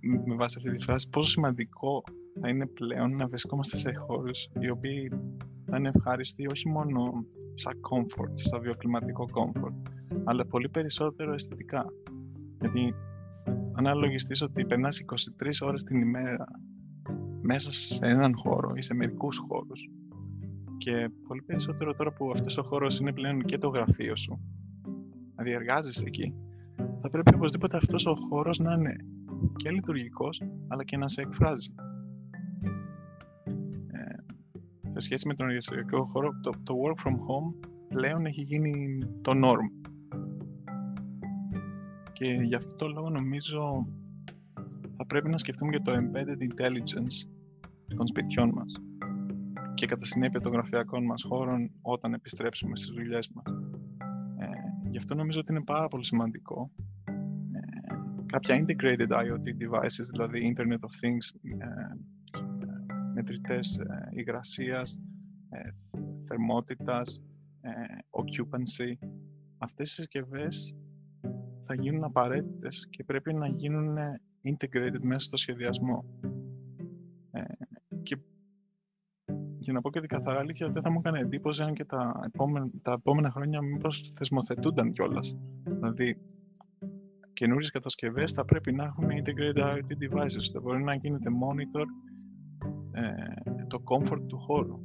[0.00, 2.02] με βάση αυτή τη φράση πόσο σημαντικό
[2.40, 5.08] θα είναι πλέον να βρισκόμαστε σε χώρους οι οποίοι
[5.64, 7.24] θα είναι ευχάριστοι όχι μόνο
[7.54, 9.90] σαν comfort, σαν βιοκλιματικό comfort,
[10.24, 11.84] αλλά πολύ περισσότερο αισθητικά.
[12.60, 12.94] Γιατί
[13.72, 15.04] αν αναλογιστείς ότι περνάς
[15.40, 16.46] 23 ώρες την ημέρα
[17.40, 19.88] μέσα σε έναν χώρο ή σε μερικούς χώρους
[20.78, 24.40] και πολύ περισσότερο τώρα που αυτός ο χώρος είναι πλέον και το γραφείο σου,
[25.36, 26.34] δηλαδή εργάζεσαι εκεί,
[27.00, 28.96] θα πρέπει οπωσδήποτε αυτός ο χώρος να είναι
[29.56, 31.74] και λειτουργικός, αλλά και να σε εκφράζει.
[35.00, 39.32] Σε σχέση με τον εργασιακό χώρο, το, το work from home πλέον έχει γίνει το
[39.44, 39.88] norm.
[42.12, 43.86] Και γι' αυτό το λόγο νομίζω
[44.96, 47.28] θα πρέπει να σκεφτούμε για το embedded intelligence
[47.96, 48.80] των σπιτιών μας
[49.74, 53.44] και κατά συνέπεια των γραφειακών μας χώρων όταν επιστρέψουμε στις δουλειές μας.
[54.38, 54.46] Ε,
[54.90, 56.70] γι' αυτό νομίζω ότι είναι πάρα πολύ σημαντικό
[57.52, 57.94] ε,
[58.26, 61.26] κάποια integrated IoT devices, δηλαδή Internet of Things,
[61.58, 61.87] ε,
[63.18, 65.00] μετρητές ε, υγρασίας,
[65.50, 65.70] ε,
[66.26, 67.24] θερμότητας,
[67.60, 67.70] ε,
[68.10, 69.08] occupancy,
[69.58, 70.74] αυτές οι συσκευές
[71.62, 73.96] θα γίνουν απαραίτητες και πρέπει να γίνουν
[74.42, 76.04] integrated μέσα στο σχεδιασμό.
[77.30, 77.42] Ε,
[78.02, 78.16] και
[79.58, 82.20] για να πω και την καθαρά αλήθεια, δεν θα μου έκανε εντύπωση αν και τα
[82.26, 85.36] επόμενα, τα επόμενα χρόνια μήπως θεσμοθετούνταν κιόλας.
[85.64, 86.18] Δηλαδή,
[87.32, 90.50] καινούριες κατασκευές θα πρέπει να έχουν integrated IoT devices.
[90.52, 92.07] Θα μπορεί να γίνεται monitor ε, το
[93.88, 94.80] comfort του χώρου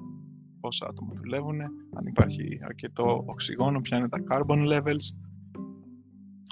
[0.59, 1.61] πόσα άτομα δουλεύουν,
[1.93, 5.05] αν υπάρχει αρκετό οξυγόνο, ποια είναι τα carbon levels.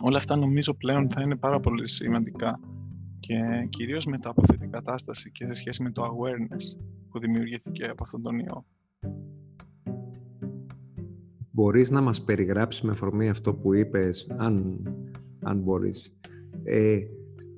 [0.03, 2.59] Όλα αυτά νομίζω πλέον θα είναι πάρα πολύ σημαντικά
[3.19, 3.35] και
[3.69, 6.63] κυρίως μετά από αυτή την κατάσταση και σε σχέση με το awareness
[7.09, 8.65] που δημιουργήθηκε από αυτόν τον ιό.
[11.51, 14.81] Μπορείς να μας περιγράψεις με αφορμή αυτό που είπες, αν,
[15.41, 16.15] αν μπορείς,
[16.63, 16.99] ε,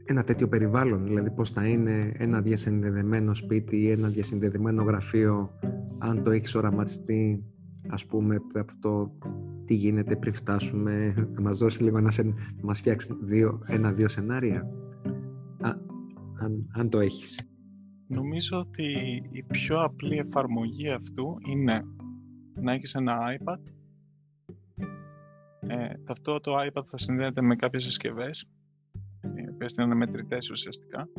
[0.06, 5.58] ένα τέτοιο περιβάλλον, δηλαδή πώς θα είναι ένα διασυνδεδεμένο σπίτι ή ένα διασυνδεδεμένο γραφείο
[5.98, 7.44] αν το έχεις οραματιστεί,
[7.90, 9.12] ας πούμε, από το
[9.66, 12.12] τι γίνεται πριν φτάσουμε, να μας δώσει λίγο ένα,
[12.56, 13.08] να μας φτιάξει
[13.66, 14.68] ένα-δύο σενάρια,
[16.40, 17.48] αν, αν το έχεις.
[18.08, 21.84] Νομίζω ότι η πιο απλή εφαρμογή αυτού είναι
[22.56, 23.60] να έχεις ένα iPad.
[25.68, 28.63] Ε, αυτό το iPad θα συνδέεται με κάποιες συσκευές, οι
[29.64, 31.10] οποίες είναι μετρητές ουσιαστικά.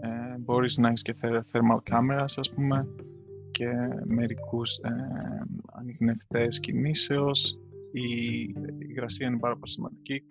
[0.00, 2.88] Ε, μπορείς να έχεις και thermal cameras, ας πούμε,
[3.50, 3.68] και
[4.04, 4.90] μερικούς ε,
[5.72, 7.58] ανοιχνευτές κινήσεως.
[7.92, 8.08] Η
[8.78, 10.22] υγρασία είναι πάρα πολύ σημαντική,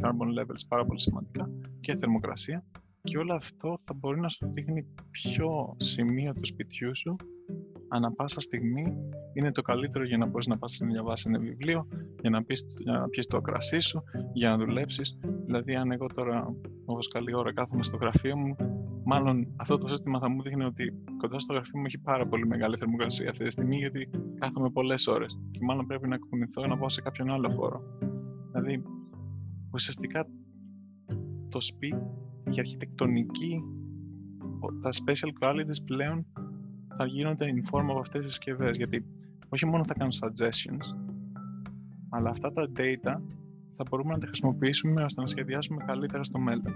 [0.00, 2.64] carbon levels πάρα πολύ σημαντικά και θερμοκρασία.
[3.02, 7.16] Και όλο αυτό θα μπορεί να σου δείχνει ποιο σημείο του σπιτιού σου
[7.88, 8.96] ανά πάσα στιγμή
[9.32, 11.88] είναι το καλύτερο για να μπορείς να πας να διαβάσεις ένα βιβλίο,
[12.20, 15.18] για να, πεις, για να πιεις το ακρασί σου, για να δουλέψεις.
[15.46, 16.54] Δηλαδή, αν εγώ τώρα,
[16.84, 18.56] όπως καλή ώρα, κάθομαι στο γραφείο μου,
[19.04, 22.46] μάλλον αυτό το σύστημα θα μου δείχνει ότι κοντά στο γραφείο μου έχει πάρα πολύ
[22.46, 26.78] μεγάλη θερμοκρασία αυτή τη στιγμή, γιατί κάθομαι πολλές ώρες και μάλλον πρέπει να κουνηθώ να
[26.78, 27.82] πάω σε κάποιον άλλο χώρο.
[28.52, 28.82] Δηλαδή,
[29.72, 30.26] ουσιαστικά
[31.48, 32.06] το σπίτι,
[32.50, 33.62] η αρχιτεκτονική,
[34.82, 36.26] τα special qualities πλέον
[36.96, 39.06] θα γίνονται inform από αυτές τις συσκευές, γιατί
[39.48, 40.96] όχι μόνο θα κάνουν suggestions,
[42.08, 43.20] αλλά αυτά τα data
[43.76, 46.74] θα μπορούμε να τα χρησιμοποιήσουμε ώστε να σχεδιάσουμε καλύτερα στο μέλλον.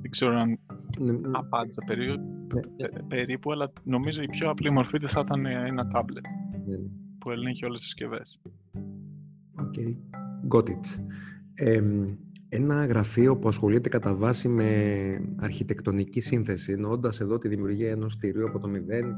[0.00, 0.58] Δεν ξέρω αν
[0.98, 1.30] ναι, ναι.
[1.32, 3.02] απάντησα ναι.
[3.08, 6.22] περίπου, αλλά νομίζω η πιο απλή μορφή θα ήταν ένα tablet
[6.66, 6.88] ναι, ναι.
[7.18, 8.40] που ελέγχει όλες τις συσκευές.
[9.60, 9.72] Ok.
[9.76, 9.92] Okay.
[10.48, 11.00] Got it.
[12.48, 14.66] ένα γραφείο που ασχολείται κατά βάση με
[15.36, 19.14] αρχιτεκτονική σύνθεση, εννοώντας εδώ τη δημιουργία ενός κτηρίου από το μηδέν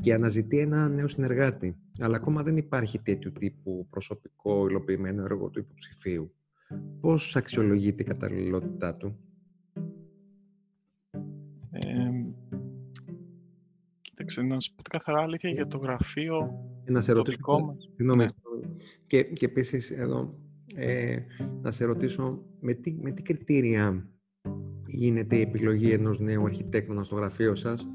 [0.00, 1.76] και αναζητεί ένα νέο συνεργάτη.
[2.00, 6.34] Αλλά ακόμα δεν υπάρχει τέτοιου τύπου προσωπικό υλοποιημένο έργο του υποψηφίου.
[7.00, 9.18] Πώς αξιολογείται η καταλληλότητά του;
[14.12, 17.90] Εντάξει, να σου πω καθαρά αλήθεια για το γραφείο να σε ρωτήσω, δικό μας.
[18.16, 18.26] Ναι.
[19.06, 20.38] Και, και επίσης εδώ,
[20.74, 21.16] ε,
[21.62, 24.08] να σε ρωτήσω με τι, με τι κριτήρια
[24.86, 27.88] γίνεται η επιλογή ενός νέου αρχιτέκτονα στο γραφείο σας;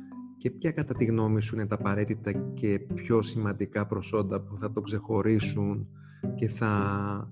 [0.46, 4.72] Και ποια κατά τη γνώμη σου είναι τα απαραίτητα και πιο σημαντικά προσόντα που θα
[4.72, 5.88] το ξεχωρίσουν
[6.36, 7.30] και θα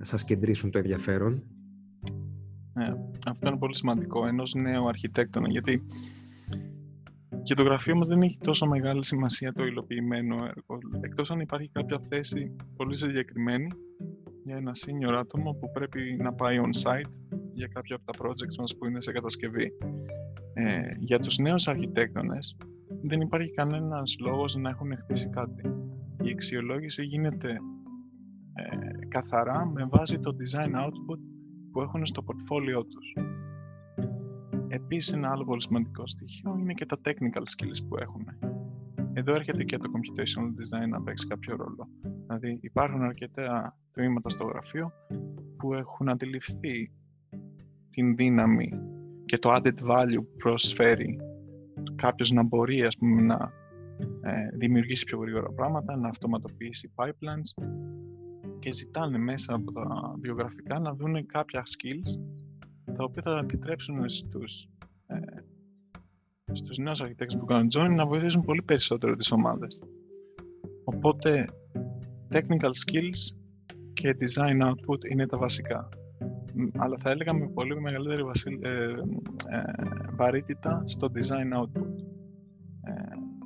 [0.00, 1.42] σας κεντρήσουν το ενδιαφέρον;
[2.72, 2.86] Ναι,
[3.26, 5.82] αυτό είναι πολύ σημαντικό ενός νέου αρχιτέκτονα γιατί
[7.42, 11.68] και το γραφείο μας δεν έχει τόσο μεγάλη σημασία το υλοποιημένο έργο εκτός αν υπάρχει
[11.68, 13.66] κάποια θέση πολύ συγκεκριμένη
[14.44, 17.10] για ένα senior άτομο που πρέπει να πάει on site
[17.54, 19.72] για κάποια από τα projects μας που είναι σε κατασκευή.
[20.54, 22.56] Ε, για τους νέους αρχιτέκτονες
[23.02, 25.62] δεν υπάρχει κανένας λόγος να έχουν χτίσει κάτι.
[26.22, 27.50] Η αξιολόγηση γίνεται
[28.52, 31.18] ε, καθαρά με βάση το design output
[31.72, 33.14] που έχουν στο portfolio τους.
[34.68, 38.26] Επίσης ένα άλλο πολύ σημαντικό στοιχείο είναι και τα technical skills που έχουν.
[39.12, 41.88] Εδώ έρχεται και το computational design να παίξει κάποιο ρόλο.
[42.26, 44.92] Δηλαδή υπάρχουν αρκετά τμήματα στο γραφείο
[45.56, 46.92] που έχουν αντιληφθεί
[47.94, 48.72] την δύναμη
[49.24, 51.18] και το added value που προσφέρει
[51.94, 53.52] κάποιος να μπορεί ας πούμε, να
[54.22, 57.64] ε, δημιουργήσει πιο γρήγορα πράγματα, να αυτοματοποιήσει pipelines
[58.58, 62.20] και ζητάνε μέσα από τα βιογραφικά να δουν κάποια skills
[62.92, 64.68] τα οποία θα επιτρέψουν στους,
[65.06, 65.16] ε,
[66.52, 69.80] στους νέους αρχιτέκτες που κάνουν join να βοηθήσουν πολύ περισσότερο τις ομάδες.
[70.84, 71.44] Οπότε,
[72.30, 73.36] technical skills
[73.92, 75.88] και design output είναι τα βασικά
[76.76, 78.22] αλλά θα έλεγα με πολύ μεγαλύτερη
[78.60, 78.94] ε, ε,
[80.16, 81.94] βαρύτητα στο design output.
[82.80, 82.92] Ε,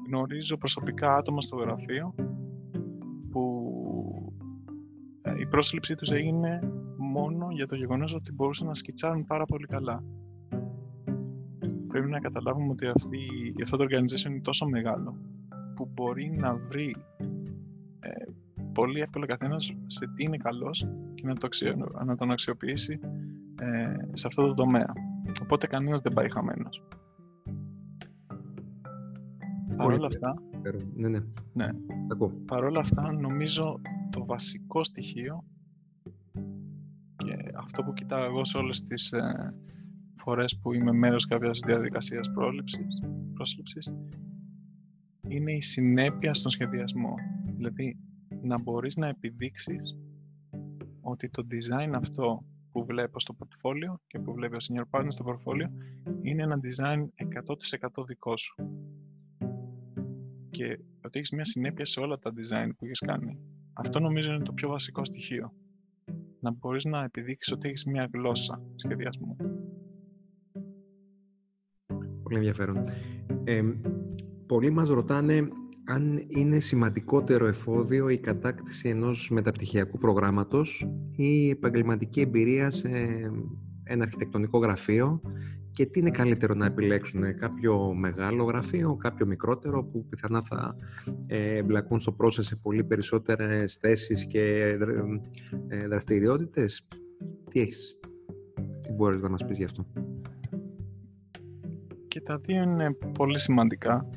[0.06, 2.14] γνωρίζω προσωπικά άτομα στο γραφείο
[3.30, 4.32] που
[5.22, 9.66] ε, η πρόσληψή τους έγινε μόνο για το γεγονός ότι μπορούσαν να σκιτσάρουν πάρα πολύ
[9.66, 10.04] καλά.
[11.88, 13.18] Πρέπει να καταλάβουμε ότι αυτή,
[13.62, 15.16] αυτό το organization είναι τόσο μεγάλο
[15.74, 16.94] που μπορεί να βρει
[18.72, 20.88] πολύ εύκολα καθένας σε τι είναι καλός
[21.20, 21.48] και να, το
[22.04, 23.00] να τον αξιοποιήσει
[23.60, 24.92] ε, σε αυτό το τομέα.
[25.42, 26.82] Οπότε κανένας δεν πάει χαμένος.
[29.76, 30.34] Παρ' όλα αυτά,
[30.94, 31.18] ναι, ναι.
[31.52, 31.68] ναι.
[32.46, 35.44] Παρ' όλα αυτά, νομίζω το βασικό στοιχείο
[37.16, 39.54] και αυτό που κοιτάω εγώ σε όλες τις ε,
[40.16, 43.02] φορές που είμαι μέρος κάποιας διαδικασίας πρόληψης,
[43.34, 43.94] πρόσληψης
[45.28, 47.14] είναι η συνέπεια στον σχεδιασμό.
[47.56, 47.96] Δηλαδή,
[48.42, 49.96] να μπορείς να επιδείξεις
[51.10, 55.24] ότι το design αυτό που βλέπω στο portfolio και που βλέπει ο senior partner στο
[55.28, 55.68] portfolio
[56.22, 56.98] είναι ένα design
[57.98, 58.54] 100% δικό σου.
[60.50, 63.38] Και ότι έχεις μια συνέπεια σε όλα τα design που έχεις κάνει.
[63.72, 65.52] Αυτό νομίζω είναι το πιο βασικό στοιχείο.
[66.40, 69.36] Να μπορείς να επιδείξεις ότι έχεις μια γλώσσα σχεδιασμού.
[72.22, 72.84] Πολύ ενδιαφέρον.
[73.44, 73.62] Ε,
[74.46, 75.48] πολλοί μας ρωτάνε
[75.84, 82.88] αν είναι σημαντικότερο εφόδιο η κατάκτηση ενός μεταπτυχιακού προγράμματος ή η επαγγελματική εμπειρία σε
[83.84, 85.20] ένα αρχιτεκτονικό γραφείο
[85.70, 90.74] και τι είναι καλύτερο να επιλέξουν κάποιο μεγάλο γραφείο, κάποιο μικρότερο που πιθανά θα
[91.26, 94.76] ε, εμπλακούν στο πρόσθεση σε πολύ περισσότερες θέσεις και
[95.68, 96.88] ε, δραστηριότητες;
[97.50, 97.98] Τι έχεις,
[98.80, 99.86] τι μπορείς να μας πεις γι' αυτό;
[102.08, 104.08] Και τα δύο είναι πολύ σημαντικά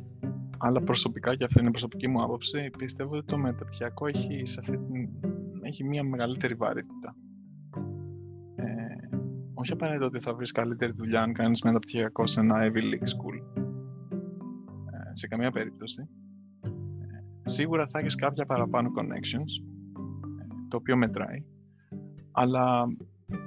[0.64, 4.60] αλλά προσωπικά, και αυτή είναι η προσωπική μου άποψη, πιστεύω ότι το μεταπτυχιακό έχει, σε
[4.60, 5.10] αυτή την,
[5.72, 7.16] έχει μια μεγαλύτερη βαρύτητα.
[8.56, 9.18] Ε,
[9.54, 13.62] όχι απαραίτητα ότι θα βρεις καλύτερη δουλειά αν κάνεις μεταπτυχιακό σε ένα Ivy League school.
[14.92, 16.10] Ε, σε καμία περίπτωση.
[16.62, 19.64] Ε, σίγουρα θα έχεις κάποια παραπάνω connections,
[20.42, 21.44] ε, το οποίο μετράει.
[22.32, 22.86] Αλλά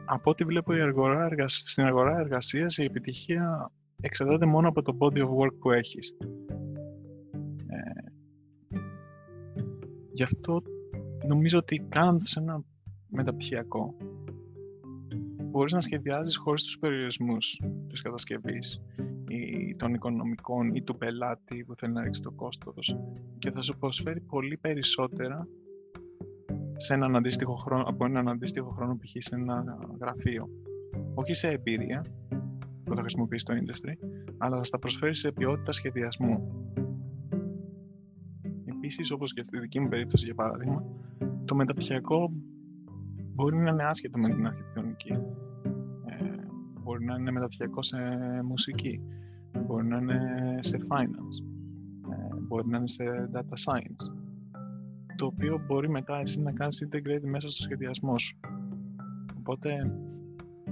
[0.05, 5.19] από ό,τι βλέπω η αγορά, στην αγορά εργασίας η επιτυχία εξαρτάται μόνο από το body
[5.19, 6.17] of work που έχεις.
[10.13, 10.63] Γι' αυτό
[11.27, 12.65] νομίζω ότι κάνοντας ένα
[13.09, 13.97] μεταπτυχιακό
[15.55, 18.83] μπορείς να σχεδιάζεις χωρίς τους περιορισμούς της κατασκευής
[19.29, 22.97] ή των οικονομικών ή του πελάτη που θέλει να ρίξει το κόστος.
[23.39, 25.49] Και θα σου προσφέρει πολύ περισσότερα
[26.77, 30.49] σε έναν αντίστοιχο χρόνο, από έναν αντίστοιχο χρόνο που έχει σε ένα γραφείο.
[31.15, 32.05] Όχι σε εμπειρία
[32.85, 33.93] που θα χρησιμοποιήσει το industry,
[34.39, 36.65] αλλά θα στα προσφέρει σε ποιότητα σχεδιασμού.
[38.65, 40.85] Επίσης, όπως και στη δική μου περίπτωση για παράδειγμα,
[41.45, 42.33] το μεταπτυχιακό
[43.35, 45.13] μπορεί να είναι άσχετο με την αρχιτεκτονική.
[46.05, 46.25] Ε,
[46.83, 47.99] μπορεί να είναι μεταπτυχιακό σε
[48.45, 49.01] μουσική,
[49.67, 50.19] μπορεί να είναι
[50.59, 51.37] σε finance,
[52.13, 54.15] ε, μπορεί να είναι σε data science,
[55.17, 58.39] το οποίο μπορεί μετά εσύ να κάνεις integrate μέσα στο σχεδιασμό σου.
[59.39, 59.71] Οπότε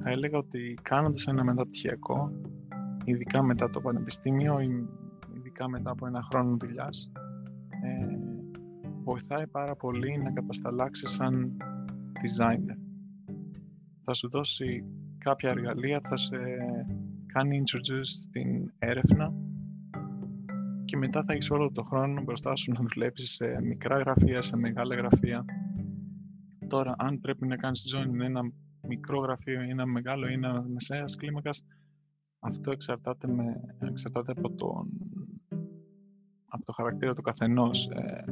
[0.01, 2.33] θα έλεγα ότι κάνοντας ένα μεταπτυχιακό,
[3.05, 4.61] ειδικά μετά το πανεπιστήμιο,
[5.37, 7.13] ειδικά μετά από ένα χρόνο δουλειάς,
[7.83, 8.22] ε,
[9.13, 11.57] βοηθάει πάρα πολύ να κατασταλάξεις σαν
[12.23, 12.79] designer.
[14.05, 14.85] Θα σου δώσει
[15.19, 16.39] κάποια εργαλεία, θα σε
[17.27, 19.35] κάνει introduce στην έρευνα
[20.85, 24.57] και μετά θα έχεις όλο το χρόνο μπροστά σου να δουλέψεις σε μικρά γραφεία, σε
[24.57, 25.45] μεγάλα γραφεία.
[26.67, 28.41] Τώρα, αν πρέπει να κάνεις join ένα
[28.89, 31.67] μικρό γραφείο ή ένα μεγάλο ή ένα μεσαίας κλίμακας,
[32.39, 34.89] αυτό εξαρτάται, με, εξαρτάται από, τον,
[36.47, 37.89] από το χαρακτήρα του καθενός.
[37.89, 38.25] Ε,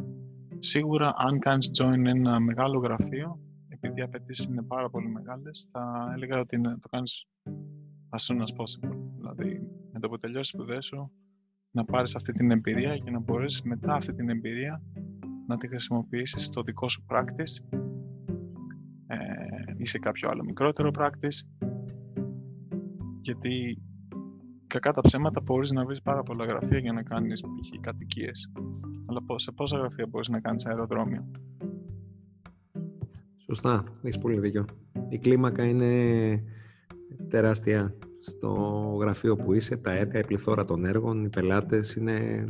[0.61, 6.11] σίγουρα, αν κάνεις join ένα μεγάλο γραφείο, επειδή οι απαιτήσεις είναι πάρα πολύ μεγάλες, θα
[6.15, 7.27] έλεγα ότι το κάνεις
[8.09, 8.97] as soon as possible.
[9.17, 9.61] Δηλαδή,
[9.93, 11.13] με το που τελειώσεις σπουδές σου,
[11.71, 14.83] να πάρεις αυτή την εμπειρία και να μπορέσεις μετά αυτή την εμπειρία
[15.47, 17.79] να τη χρησιμοποιήσεις στο δικό σου practice
[19.07, 19.17] ε,
[19.77, 21.67] ή σε κάποιο άλλο μικρότερο practice
[23.21, 23.83] γιατί
[24.71, 27.81] κακά τα ψέματα μπορείς να βρεις πάρα πολλά γραφεία για να κάνεις π.χ.
[27.81, 28.53] κατοικίες
[29.07, 31.31] αλλά σε πόσα γραφεία μπορείς να κάνεις αεροδρόμιο
[33.51, 34.65] Σωστά, έχεις πολύ δίκιο.
[35.09, 36.43] Η κλίμακα είναι
[37.29, 38.51] τεράστια στο
[39.01, 42.45] γραφείο που είσαι, τα έργα, η πληθώρα των έργων, οι πελάτες είναι...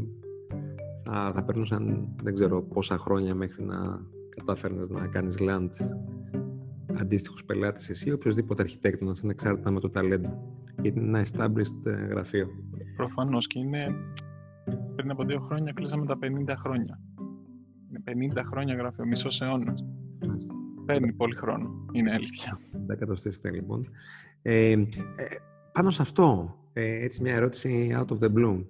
[1.05, 4.07] Θα, θα παίρνουν δεν ξέρω πόσα χρόνια μέχρι να
[4.37, 5.71] κατάφερνες να κάνεις land
[6.99, 10.60] αντίστοιχους πελάτες εσύ ή οποιοδήποτε αρχιτέκτονας, ανεξάρτητα με το ταλέντο.
[10.83, 12.49] Γιατί είναι ένα established ε, γραφείο.
[12.97, 13.87] Προφανώς και είναι
[14.97, 17.01] πριν από δύο χρόνια κλείσαμε τα 50 χρόνια.
[17.89, 19.85] Είναι 50 χρόνια γραφείο, μισός αιώνας.
[20.87, 22.59] Παίρνει πολύ χρόνο, είναι αλήθεια.
[22.87, 23.85] Τα κατοστήσετε λοιπόν.
[24.43, 24.85] Ε, ε,
[25.73, 28.65] πάνω σε αυτό, ε, έτσι μια ερώτηση out of the blue.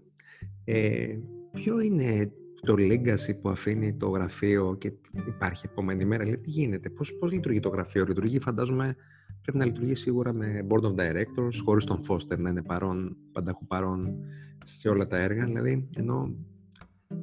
[0.65, 1.19] Ε,
[1.53, 4.93] ποιο είναι το legacy που αφήνει το γραφείο και
[5.27, 8.97] υπάρχει επόμενη μέρα, λέει τι γίνεται, πώς, πώς λειτουργεί το γραφείο, λειτουργεί φαντάζομαι
[9.43, 13.67] πρέπει να λειτουργεί σίγουρα με board of directors, χωρίς τον Foster να είναι παρόν, πανταχού
[13.67, 14.25] παρόν
[14.65, 16.35] σε όλα τα έργα, δηλαδή ενώ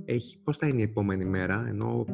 [0.06, 2.06] έχει, πώς θα είναι η επόμενη μέρα, ενώ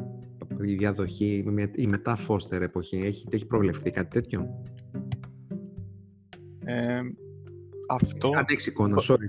[0.60, 4.62] η διαδοχή, η μετά Foster εποχή, έχει, έχει προβλεφθεί κάτι τέτοιο;
[6.64, 7.00] Ε,
[7.88, 8.30] αυτό...
[8.34, 9.26] Αν έχεις εικόνα, sorry.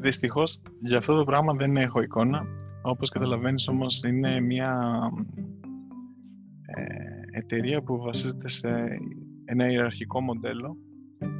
[0.00, 2.46] Δυστυχώς, για αυτό το πράγμα δεν έχω εικόνα.
[2.82, 5.00] Όπως καταλαβαίνεις όμως, είναι μια
[6.66, 8.68] ε, εταιρεία που βασίζεται σε
[9.50, 10.76] ένα ιεραρχικό μοντέλο,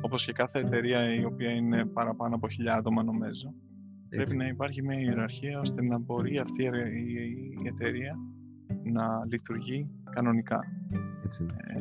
[0.00, 3.54] όπως και κάθε εταιρεία η οποία είναι παραπάνω από χιλιά άτομα νομίζω.
[4.08, 8.18] Πρέπει να υπάρχει μια ιεραρχία ώστε να μπορεί αυτή η εταιρεία
[8.82, 10.60] να λειτουργεί κανονικά.
[11.24, 11.80] Έτσι ε,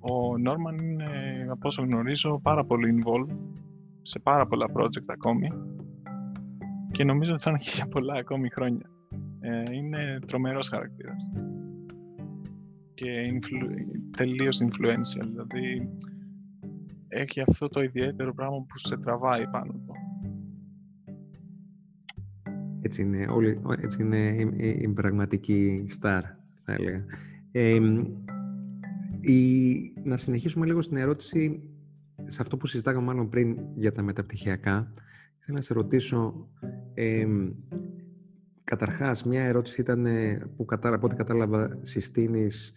[0.00, 1.06] ο Νόρμαν είναι,
[1.50, 3.36] από όσο γνωρίζω, πάρα πολύ involved
[4.02, 5.48] σε πάρα πολλά project ακόμη
[6.90, 8.90] και νομίζω ότι θα είναι και για πολλά ακόμη χρόνια.
[9.40, 11.30] Ε, είναι τρομερός χαρακτήρας
[13.00, 15.88] και influ- τελείως influential, δηλαδή
[17.08, 19.94] έχει αυτό το ιδιαίτερο πράγμα που σε τραβάει πάνω του.
[22.80, 26.20] Έτσι είναι, όλοι, έτσι είναι η, η, η πραγματική star,
[26.64, 27.04] θα έλεγα.
[27.50, 27.80] Ε,
[29.20, 31.62] η, να συνεχίσουμε λίγο στην ερώτηση,
[32.26, 34.92] σε αυτό που συζητάγαμε μάλλον πριν για τα μεταπτυχιακά.
[35.38, 36.48] Θέλω να σε ρωτήσω,
[36.94, 37.26] ε,
[38.64, 40.06] καταρχάς, μια ερώτηση ήταν
[40.56, 42.74] που κατά, από ό,τι κατάλαβα συστήνεις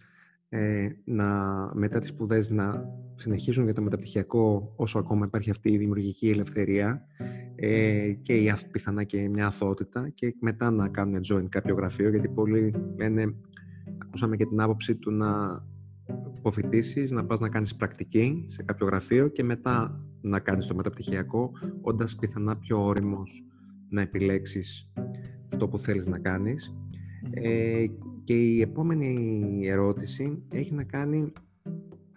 [0.54, 1.30] ε, να,
[1.74, 7.06] μετά τις σπουδές να συνεχίσουν για το μεταπτυχιακό όσο ακόμα υπάρχει αυτή η δημιουργική ελευθερία
[7.54, 12.28] ε, και η, πιθανά και μια αθότητα και μετά να κάνουν join κάποιο γραφείο γιατί
[12.28, 13.34] πολλοί λένε
[13.98, 15.62] ακούσαμε και την άποψη του να
[16.36, 21.50] αποφοιτήσεις, να πας να κάνεις πρακτική σε κάποιο γραφείο και μετά να κάνεις το μεταπτυχιακό,
[21.80, 23.44] όντας πιθανά πιο όριμος
[23.88, 24.92] να επιλέξεις
[25.52, 26.76] αυτό που θέλεις να κάνεις.
[27.30, 27.84] Ε,
[28.24, 31.32] και η επόμενη ερώτηση έχει να κάνει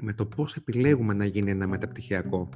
[0.01, 2.49] με το πώς επιλέγουμε να γίνει ένα μεταπτυχιακό.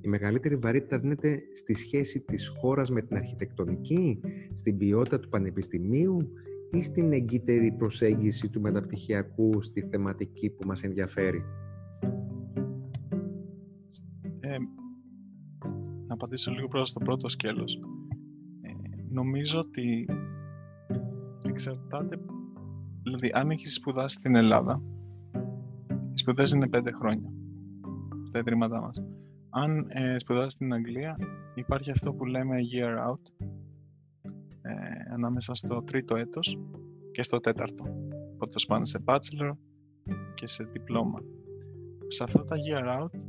[0.00, 4.20] Η μεγαλύτερη βαρύτητα δίνεται στη σχέση της χώρας με την αρχιτεκτονική,
[4.54, 6.32] στην ποιότητα του πανεπιστημίου
[6.70, 11.44] ή στην εγκύτερη προσέγγιση του μεταπτυχιακού στη θεματική που μας ενδιαφέρει.
[14.40, 14.56] Ε,
[16.06, 17.78] να απαντήσω λίγο πρώτα στο πρώτο σκέλος.
[18.60, 18.70] Ε,
[19.10, 20.06] νομίζω ότι
[21.48, 22.18] εξαρτάται,
[23.06, 24.82] δηλαδή αν έχεις σπουδάσει στην Ελλάδα,
[26.12, 27.32] οι σπουδές είναι πέντε χρόνια
[28.24, 29.04] στα ιδρύματά μας.
[29.50, 31.16] Αν ε, σπουδάσεις στην Αγγλία,
[31.54, 33.46] υπάρχει αυτό που λέμε year out,
[34.62, 34.72] ε,
[35.12, 36.58] ανάμεσα στο τρίτο έτος
[37.12, 37.84] και στο τέταρτο.
[38.34, 39.52] Οπότε το σπάνε σε bachelor
[40.34, 41.18] και σε διπλώμα.
[42.06, 43.20] Σε αυτά τα year out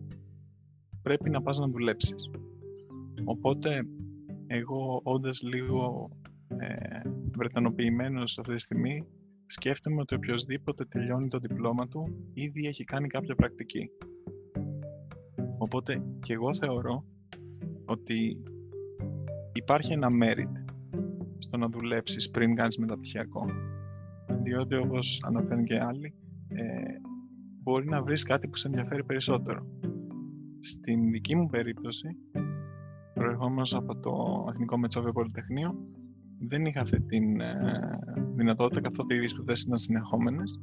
[1.02, 2.32] πρέπει να πας να δουλέψεις.
[3.24, 3.88] Οπότε
[4.48, 6.10] εγώ όντας λίγο
[6.48, 7.02] ε,
[7.38, 9.06] βρετανοποιημένος αυτή τη στιγμή
[9.48, 13.90] σκέφτομαι ότι οποιοδήποτε τελειώνει το διπλώμα του ήδη έχει κάνει κάποια πρακτική.
[15.58, 17.06] Οπότε και εγώ θεωρώ
[17.86, 18.44] ότι
[19.54, 20.74] υπάρχει ένα merit
[21.38, 23.46] στο να δουλέψεις πριν κάνεις μεταπτυχιακό.
[24.44, 26.14] Διότι όπως αναφέρουν και άλλοι,
[26.48, 26.64] ε,
[27.62, 29.66] μπορεί να βρεις κάτι που σε ενδιαφέρει περισσότερο.
[30.60, 32.08] Στην δική μου περίπτωση,
[33.14, 35.76] προερχόμενος από το Εθνικό Μετσόβιο Πολυτεχνείο,
[36.40, 37.52] δεν είχα αυτή τη ε,
[38.36, 40.62] δυνατότητα καθότι οι σπουδές ήταν συνεχόμενες.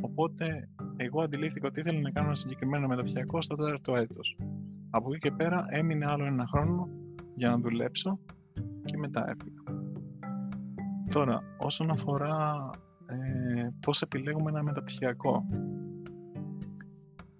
[0.00, 4.36] Οπότε εγώ αντιλήφθηκα ότι ήθελα να κάνω ένα συγκεκριμένο μεταπτυχιακό στο τέταρτο έτος.
[4.90, 6.88] Από εκεί και πέρα έμεινε άλλο ένα χρόνο
[7.34, 8.18] για να δουλέψω
[8.84, 9.62] και μετά έφυγα.
[11.10, 12.70] Τώρα, όσον αφορά
[13.06, 15.46] ε, πώς επιλέγουμε ένα μεταπτυχιακό.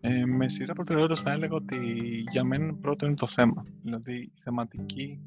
[0.01, 1.79] Ε, με σειρά προτεραιότητας θα έλεγα ότι
[2.31, 5.21] για μένα πρώτο είναι το θέμα, δηλαδή η θεματική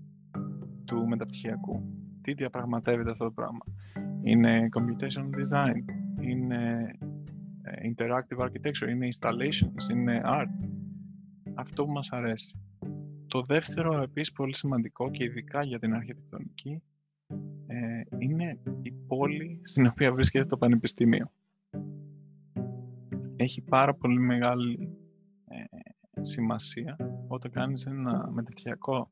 [0.86, 2.03] του μεταπτυχιακού.
[2.24, 3.65] Τι διαπραγματεύεται αυτό το πράγμα.
[4.21, 5.84] Είναι computation design,
[6.21, 6.91] είναι
[7.61, 10.69] ε, interactive architecture, είναι installations, είναι art.
[11.53, 12.59] Αυτό που μας αρέσει.
[13.28, 16.82] Το δεύτερο επίσης πολύ σημαντικό και ειδικά για την αρχιτεκτονική
[17.67, 21.32] ε, είναι η πόλη στην οποία βρίσκεται το πανεπιστήμιο.
[23.36, 24.89] Έχει πάρα πολύ μεγάλη
[25.47, 26.95] ε, σημασία
[27.28, 29.11] όταν κάνεις ένα μεταπτυχιακό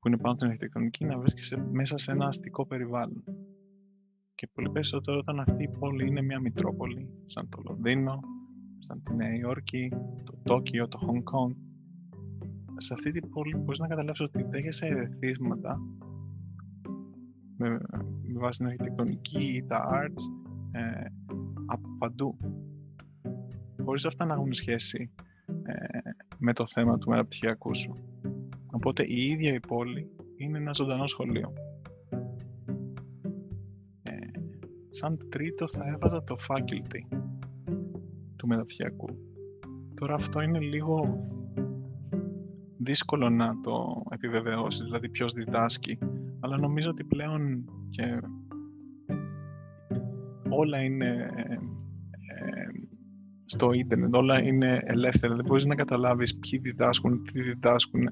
[0.00, 3.24] που είναι πάνω στην αρχιτεκτονική να βρίσκεσαι μέσα σε ένα αστικό περιβάλλον.
[4.34, 8.20] Και πολύ περισσότερο όταν αυτή η πόλη είναι μια μητρόπολη, σαν το Λονδίνο,
[8.78, 9.88] σαν τη Νέα Υόρκη,
[10.24, 11.54] το Τόκιο, το Χονγκ Κόνγκ.
[12.76, 15.80] Σε αυτή την πόλη μπορείς να καταλάβεις ότι δέχεσαι ερεθίσματα
[17.56, 17.68] με,
[18.22, 20.22] με βάση την αρχιτεκτονική ή τα arts
[20.70, 21.04] ε,
[21.66, 22.36] από παντού.
[23.84, 25.10] Χωρίς αυτά να έχουν σχέση
[25.46, 25.98] ε,
[26.38, 27.92] με το θέμα του μεταπτυχιακού σου.
[28.72, 31.52] Οπότε η ίδια η πόλη είναι ένα ζωντανό σχολείο.
[34.02, 34.12] Ε,
[34.90, 37.18] σαν τρίτο θα έβαζα το faculty
[38.36, 39.08] του μεταπτυχιακού.
[39.94, 41.24] Τώρα αυτό είναι λίγο
[42.76, 45.98] δύσκολο να το επιβεβαιώσεις, δηλαδή ποιος διδάσκει
[46.40, 48.20] αλλά νομίζω ότι πλέον και
[50.48, 51.30] όλα είναι
[52.34, 52.66] ε,
[53.44, 58.08] στο ίντερνετ, όλα είναι ελεύθερα, δεν μπορείς να καταλάβεις ποιοι διδάσκουν, τι διδάσκουν.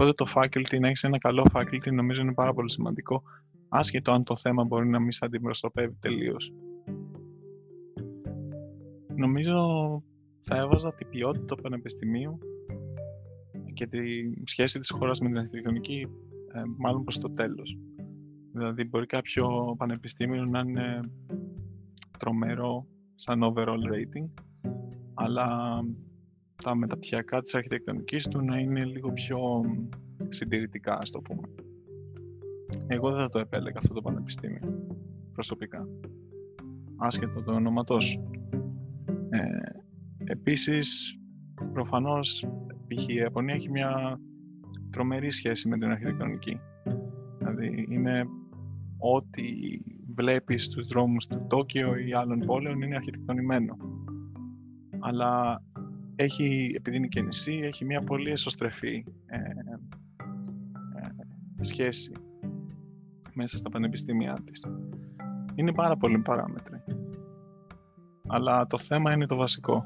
[0.00, 3.22] Οπότε το faculty, να έχεις ένα καλό faculty, νομίζω είναι πάρα πολύ σημαντικό,
[3.68, 6.52] άσχετο αν το θέμα μπορεί να μην σε αντιπροσωπεύει τελείως.
[9.16, 9.54] Νομίζω
[10.40, 12.38] θα έβαζα την ποιότητα του πανεπιστημίου
[13.74, 13.98] και τη
[14.44, 16.06] σχέση της χώρας με την αρχιτεκτονική
[16.52, 17.78] ε, μάλλον προς το τέλος.
[18.52, 21.00] Δηλαδή μπορεί κάποιο πανεπιστήμιο να είναι
[22.18, 24.28] τρομερό σαν overall rating,
[25.14, 25.78] αλλά
[26.62, 29.60] τα μεταπτυχιακά της αρχιτεκτονικής του να είναι λίγο πιο
[30.28, 31.48] συντηρητικά, ας το πούμε.
[32.86, 34.86] Εγώ δεν θα το επέλεγα αυτό το πανεπιστήμιο,
[35.32, 35.88] προσωπικά.
[36.96, 38.20] Άσχετο το ονοματός.
[39.30, 39.40] Ε,
[40.24, 41.18] επίσης,
[41.72, 42.46] προφανώς,
[42.86, 43.08] π.χ.
[43.08, 44.20] η Ιαπωνία έχει μια
[44.90, 46.60] τρομερή σχέση με την αρχιτεκτονική.
[47.38, 48.24] Δηλαδή είναι
[48.98, 49.42] ό,τι
[50.14, 53.76] βλέπεις στους δρόμους του Τόκιο ή άλλων πόλεων είναι αρχιτεκτονημένο.
[54.98, 55.62] Αλλά
[56.22, 59.40] έχει, επειδή είναι και νησί, έχει μια πολύ εσωστρεφή ε, ε,
[61.60, 62.12] σχέση
[63.34, 64.66] μέσα στα πανεπιστήμια της.
[65.54, 66.82] Είναι πάρα πολλοί παράμετροι.
[68.26, 69.84] Αλλά το θέμα είναι το βασικό.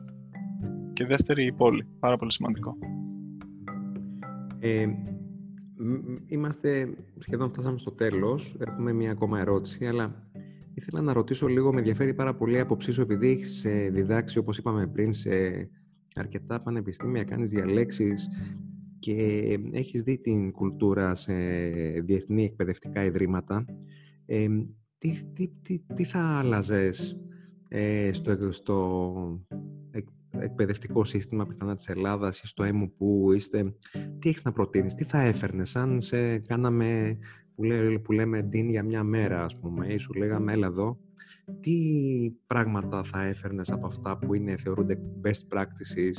[0.93, 1.87] Και δεύτερη η πόλη.
[1.99, 2.77] Πάρα πολύ σημαντικό.
[4.59, 4.87] Ε,
[6.27, 10.29] είμαστε, σχεδόν φτάσαμε στο τέλος, έχουμε μία ακόμα ερώτηση, αλλά
[10.75, 14.59] ήθελα να ρωτήσω λίγο, με ενδιαφέρει πάρα πολύ άποψή σου, επειδή έχεις ε, διδάξει, όπως
[14.59, 15.31] είπαμε πριν, σε
[16.15, 18.29] αρκετά πανεπιστήμια, κάνεις διαλέξεις
[18.99, 19.15] και
[19.73, 21.35] έχεις δει την κουλτούρα σε
[22.01, 23.65] διεθνή εκπαιδευτικά ιδρύματα.
[24.27, 24.49] Ε,
[24.99, 27.19] τι, τι, τι, τι θα άλλαζες
[27.69, 29.41] ε, στο, στο
[30.39, 33.75] εκπαιδευτικό σύστημα πιθανά της Ελλάδας ή στο ΕΜΟ που είστε,
[34.19, 37.19] τι έχεις να προτείνεις, τι θα έφερνες αν σε κάναμε
[37.55, 40.99] που, λέ, που λέμε ντύν για μια μέρα ας πούμε ή σου λέγαμε έλα εδώ,
[41.61, 41.77] τι
[42.47, 46.19] πράγματα θα έφερνες από αυτά που είναι, θεωρούνται best practices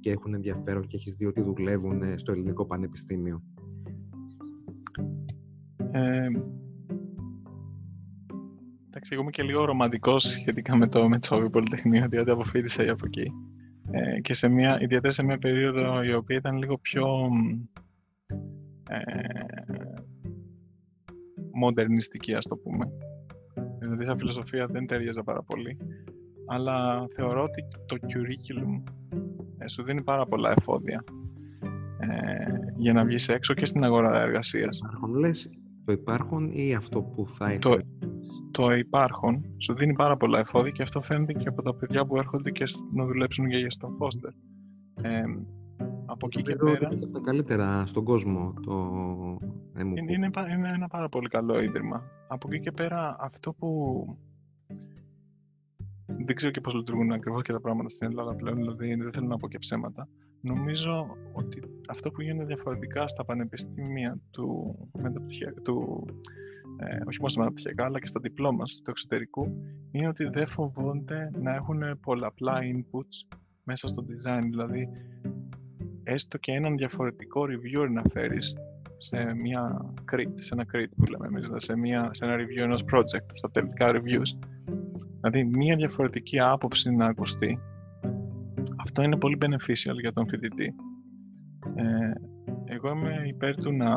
[0.00, 3.42] και έχουν ενδιαφέρον και έχεις δει ότι δουλεύουν στο ελληνικό πανεπιστήμιο;
[5.92, 6.26] Ε,
[8.86, 13.32] εντάξει, εγώ είμαι και λίγο ρομαντικός σχετικά με το Μετσόβιο Πολυτεχνείο, διότι αποφύτησα από εκεί
[13.90, 17.28] ε, και σε μια, ιδιαίτερα σε μια περίοδο η οποία ήταν λίγο πιο
[18.88, 18.98] ε,
[21.52, 22.92] μοντερνιστική, ας το πούμε.
[23.98, 25.76] Δηλαδή, σαν φιλοσοφία δεν ταιριάζα πάρα πολύ.
[26.46, 28.92] Αλλά θεωρώ ότι το curriculum
[29.58, 31.04] ε, σου δίνει πάρα πολλά εφόδια
[31.98, 32.06] ε,
[32.76, 34.80] για να βγεις έξω και στην αγορά εργασίας.
[35.18, 35.50] Λες,
[35.84, 37.84] το υπάρχον ή αυτό που θα ήθελες;
[38.50, 42.16] το υπάρχον σου δίνει πάρα πολλά εφόδια και αυτό φαίνεται και από τα παιδιά που
[42.16, 44.32] έρχονται και να δουλέψουν για στον Foster.
[45.02, 45.22] Ε,
[46.18, 46.88] Από εκεί και πέρα...
[46.92, 48.72] είναι από τα καλύτερα στον κόσμο το
[49.78, 52.02] είναι, είναι, είναι ένα πάρα πολύ καλό ίδρυμα.
[52.28, 53.68] Από εκεί και πέρα αυτό που
[56.06, 59.26] δεν ξέρω και πώς λειτουργούν ακριβώς και τα πράγματα στην Ελλάδα πλέον, δηλαδή δεν θέλω
[59.26, 60.08] να πω και ψέματα.
[60.40, 64.76] Νομίζω ότι αυτό που γίνεται διαφορετικά στα πανεπιστήμια του,
[65.62, 66.06] του
[66.76, 69.46] ε, όχι μόνο στα μεταπτυχιακά, αλλά και στα διπλώμα του εξωτερικού,
[69.90, 73.36] είναι ότι δεν φοβόνται να έχουν πολλαπλά inputs
[73.68, 74.42] μέσα στο design.
[74.42, 74.88] Δηλαδή,
[76.08, 78.56] έστω και έναν διαφορετικό reviewer να φέρεις
[78.96, 82.62] σε μια crit, σε ένα crit που λέμε εμείς, δηλαδή σε, μια, σε ένα review
[82.62, 84.48] ενός project, στα τελικά reviews.
[85.20, 87.58] Δηλαδή, μια διαφορετική άποψη να ακουστεί.
[88.76, 90.74] Αυτό είναι πολύ beneficial για τον φοιτητή.
[91.74, 92.12] Ε,
[92.64, 93.96] εγώ είμαι υπέρ του να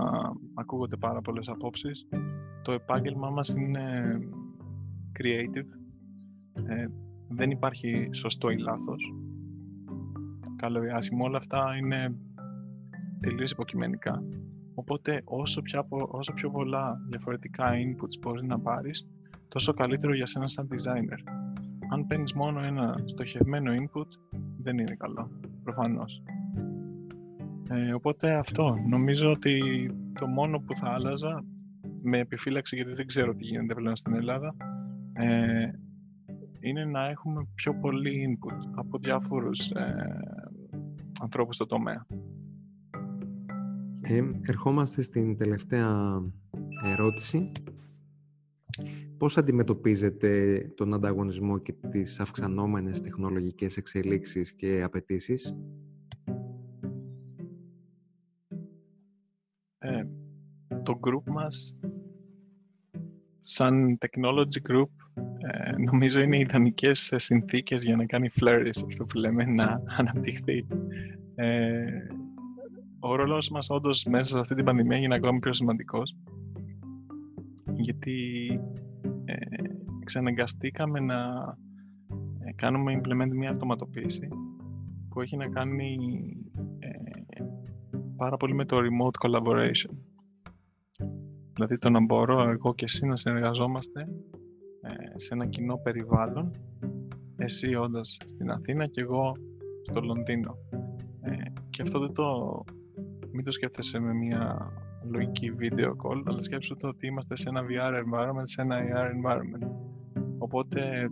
[0.53, 2.07] ακούγονται πάρα πολλές απόψεις.
[2.61, 4.17] Το επάγγελμά μας είναι
[5.19, 5.67] creative.
[6.67, 6.85] Ε,
[7.27, 9.13] δεν υπάρχει σωστό ή λάθος.
[10.61, 12.15] Καλό ή άσχημο, όλα αυτά είναι
[13.19, 14.23] τελείως υποκειμενικά.
[14.73, 19.07] Οπότε όσο, πια, όσο πιο πολλά διαφορετικά inputs μπορείς να πάρεις,
[19.47, 21.31] τόσο καλύτερο για σένα σαν designer.
[21.89, 24.07] Αν παίρνεις μόνο ένα στοχευμένο input,
[24.57, 25.31] δεν είναι καλό,
[25.63, 26.23] προφανώς.
[27.69, 29.61] Ε, οπότε αυτό, νομίζω ότι
[30.19, 31.43] το μόνο που θα άλλαζα,
[32.01, 34.55] με επιφύλαξη γιατί δεν ξέρω τι γίνεται πλέον στην Ελλάδα,
[35.13, 35.69] ε,
[36.59, 40.05] είναι να έχουμε πιο πολύ input από διάφορους ε,
[41.21, 42.07] ανθρώπους στο τομέα.
[44.01, 46.21] Ε, ερχόμαστε στην τελευταία
[46.85, 47.51] ερώτηση.
[49.17, 55.55] Πώς αντιμετωπίζετε τον ανταγωνισμό και τις αυξανόμενες τεχνολογικές εξελίξεις και απαιτήσεις;
[59.83, 60.03] Ε,
[60.83, 61.77] το group μας,
[63.39, 64.89] σαν technology group,
[65.41, 70.67] ε, νομίζω είναι ιδανικές συνθήκες για να κάνει flourish, αυτό που λέμε, να αναπτυχθεί.
[71.35, 71.85] Ε,
[72.99, 76.15] ο ρόλος μας όντως μέσα σε αυτή την πανδημία έγινε ακόμη πιο σημαντικός
[77.75, 78.49] γιατί
[79.25, 79.35] ε,
[80.01, 81.15] εξαναγκαστήκαμε να
[82.39, 84.27] ε, κάνουμε implement μια αυτοματοποίηση
[85.09, 85.97] που έχει να κάνει
[86.79, 87.43] ε,
[88.15, 89.95] πάρα πολύ με το remote collaboration.
[91.53, 94.30] Δηλαδή το να μπορώ εγώ και εσύ να συνεργαζόμαστε ε,
[95.21, 96.49] σε ένα κοινό περιβάλλον
[97.35, 99.35] εσύ όντας στην Αθήνα και εγώ
[99.81, 100.57] στο Λονδίνο.
[101.21, 101.31] Ε,
[101.69, 102.25] και αυτό δεν το
[103.31, 104.71] μην το σκέφτεσαι με μια
[105.11, 109.05] λογική video call, αλλά σκέψου το ότι είμαστε σε ένα VR environment, σε ένα AR
[109.05, 109.71] environment.
[110.37, 111.09] Οπότε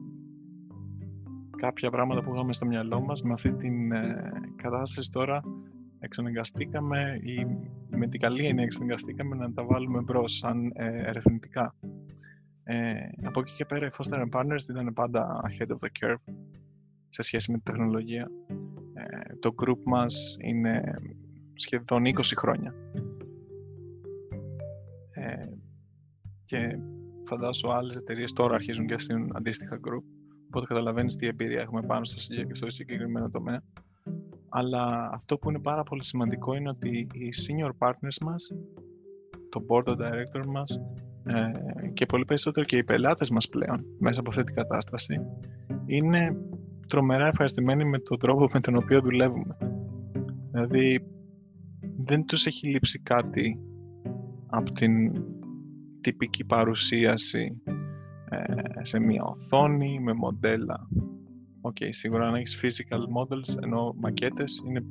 [1.58, 5.42] κάποια πράγματα που είχαμε στο μυαλό μας με αυτή την ε, κατάσταση τώρα
[6.00, 7.46] εξαναγκαστήκαμε ή
[7.90, 11.76] με την καλή έννοια εξαναγκαστήκαμε να τα βάλουμε μπρος σαν ε, ερευνητικά.
[12.72, 16.34] Ε, από εκεί και πέρα η Foster Partners ήταν πάντα ahead of the curve
[17.10, 18.32] σε σχέση με τη τεχνολογία.
[18.94, 20.94] Ε, το group μας είναι
[21.54, 22.74] σχεδόν 20 χρόνια.
[25.12, 25.40] Ε,
[26.46, 26.80] και
[27.24, 30.04] φαντάσου άλλες εταιρείες τώρα αρχίζουν και στην αντίστοιχα group.
[30.48, 32.06] Οπότε καταλαβαίνεις τι εμπειρία έχουμε πάνω
[32.52, 33.62] στο συγκεκριμένο τομέα.
[34.50, 38.52] Αλλά αυτό που είναι πάρα πολύ σημαντικό είναι ότι οι senior partners μας,
[39.50, 41.09] το board of director μας ε,
[41.94, 45.20] και πολύ περισσότερο και οι πελάτες μας πλέον μέσα από αυτή την κατάσταση
[45.86, 46.38] είναι
[46.88, 49.58] τρομερά ευχαριστημένοι με τον τρόπο με τον οποίο δουλεύουμε.
[50.52, 51.00] Δηλαδή
[51.98, 53.60] δεν τους έχει λείψει κάτι
[54.48, 55.12] από την
[56.02, 57.62] τυπική παρουσίαση
[58.30, 60.88] ε, σε μια οθόνη με μοντέλα.
[61.62, 64.84] Ok, okay, σίγουρα αν έχεις physical models εννοώ μακέτες είναι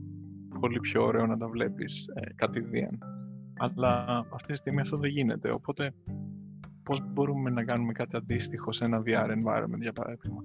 [0.60, 2.98] πολύ πιο ωραίο να τα βλέπεις ε, κατ' ιδίαν.
[3.58, 5.94] Αλλά αυτή τη στιγμή αυτό δεν γίνεται, οπότε
[6.88, 10.44] πώς μπορούμε να κάνουμε κάτι αντίστοιχο σε ένα VR environment για παράδειγμα.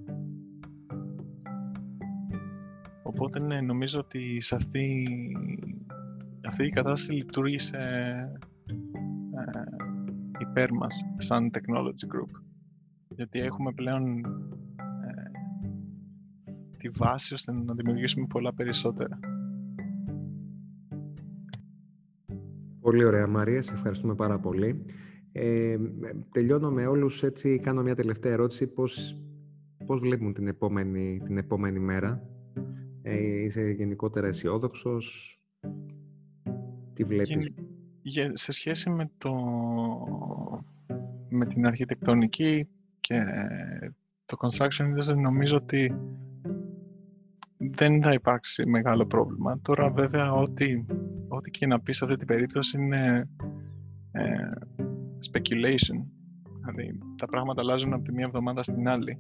[3.04, 5.08] Οπότε ναι, νομίζω ότι σε αυτή
[6.48, 7.78] αυτή η κατάσταση λειτουργήσε
[9.36, 9.62] ε,
[10.40, 12.42] υπέρ μας σαν technology group
[13.10, 15.32] γιατί έχουμε πλέον ε,
[16.78, 19.20] τη βάση ώστε να δημιουργήσουμε πολλά περισσότερα.
[22.80, 24.86] Πολύ ωραία Μαρία, σε ευχαριστούμε πάρα πολύ.
[25.36, 25.78] Ε,
[26.32, 28.68] τελειώνω με όλους έτσι, κάνω μια τελευταία ερώτηση.
[28.68, 29.22] Πώς,
[29.86, 32.28] πώς βλέπουν την επόμενη, την επόμενη μέρα;
[33.02, 35.38] Ε, είσαι γενικότερα αισιόδοξος,
[36.94, 37.54] τι βλέπεις;
[38.34, 39.34] σε σχέση με, το,
[41.30, 42.68] με την αρχιτεκτονική
[43.00, 43.24] και
[44.26, 45.96] το construction industry νομίζω ότι
[47.58, 49.60] δεν θα υπάρξει μεγάλο πρόβλημα.
[49.62, 50.86] Τώρα βέβαια ό,τι,
[51.28, 53.30] ό,τι και να πεις σε αυτή την περίπτωση είναι
[54.12, 54.48] ε,
[55.32, 56.06] speculation.
[56.60, 59.20] Δηλαδή τα πράγματα αλλάζουν από τη μία εβδομάδα στην άλλη.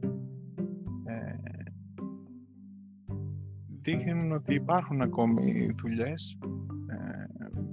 [1.05, 1.33] Ε,
[3.81, 6.37] δείχνουν ότι υπάρχουν ακόμη δουλειές
[6.87, 7.25] ε,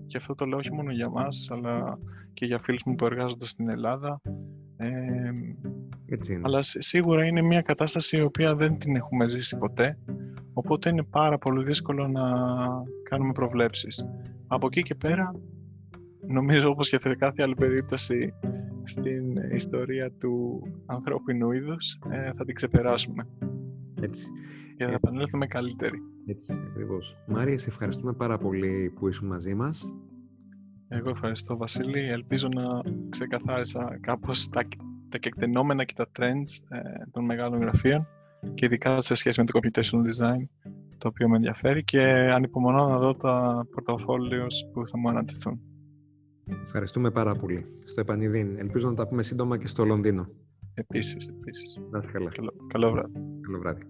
[0.06, 1.98] και αυτό το λέω όχι μόνο για μας αλλά
[2.34, 4.20] και για φίλους μου που εργάζονται στην Ελλάδα
[4.76, 5.32] ε,
[6.06, 6.42] Έτσι είναι.
[6.44, 9.98] αλλά σίγουρα είναι μια κατάσταση η οποία δεν την έχουμε ζήσει ποτέ
[10.52, 12.22] οπότε είναι πάρα πολύ δύσκολο να
[13.02, 14.04] κάνουμε προβλέψεις
[14.46, 15.34] από εκεί και πέρα
[16.30, 18.34] νομίζω όπως και σε κάθε άλλη περίπτωση
[18.82, 23.28] στην ιστορία του ανθρώπινου είδους ε, θα την ξεπεράσουμε.
[24.00, 24.26] Έτσι.
[24.76, 25.98] Και θα ε, επανέλθουμε καλύτεροι.
[26.26, 27.16] Έτσι, ακριβώς.
[27.26, 29.86] Μάρια, σε ευχαριστούμε πάρα πολύ που ήσουν μαζί μας.
[30.88, 32.00] Εγώ ευχαριστώ, Βασίλη.
[32.00, 32.62] Ελπίζω να
[33.08, 34.62] ξεκαθάρισα κάπως τα,
[35.08, 38.06] τα κεκτενόμενα και τα trends ε, των μεγάλων γραφείων
[38.54, 42.00] και ειδικά σε σχέση με το computational design, το οποίο με ενδιαφέρει και
[42.32, 45.60] ανυπομονώ να δω τα πορτοφόλιος που θα μου ανατεθούν.
[46.64, 47.66] Ευχαριστούμε πάρα πολύ.
[47.84, 48.58] Στο επανειδήν.
[48.58, 50.28] Ελπίζω να τα πούμε σύντομα και στο Λονδίνο.
[50.74, 51.80] Επίσης, επίσης.
[51.90, 52.30] Να είστε καλά.
[52.30, 53.12] Καλό, καλό βράδυ.
[53.40, 53.82] Καλό βράδυ.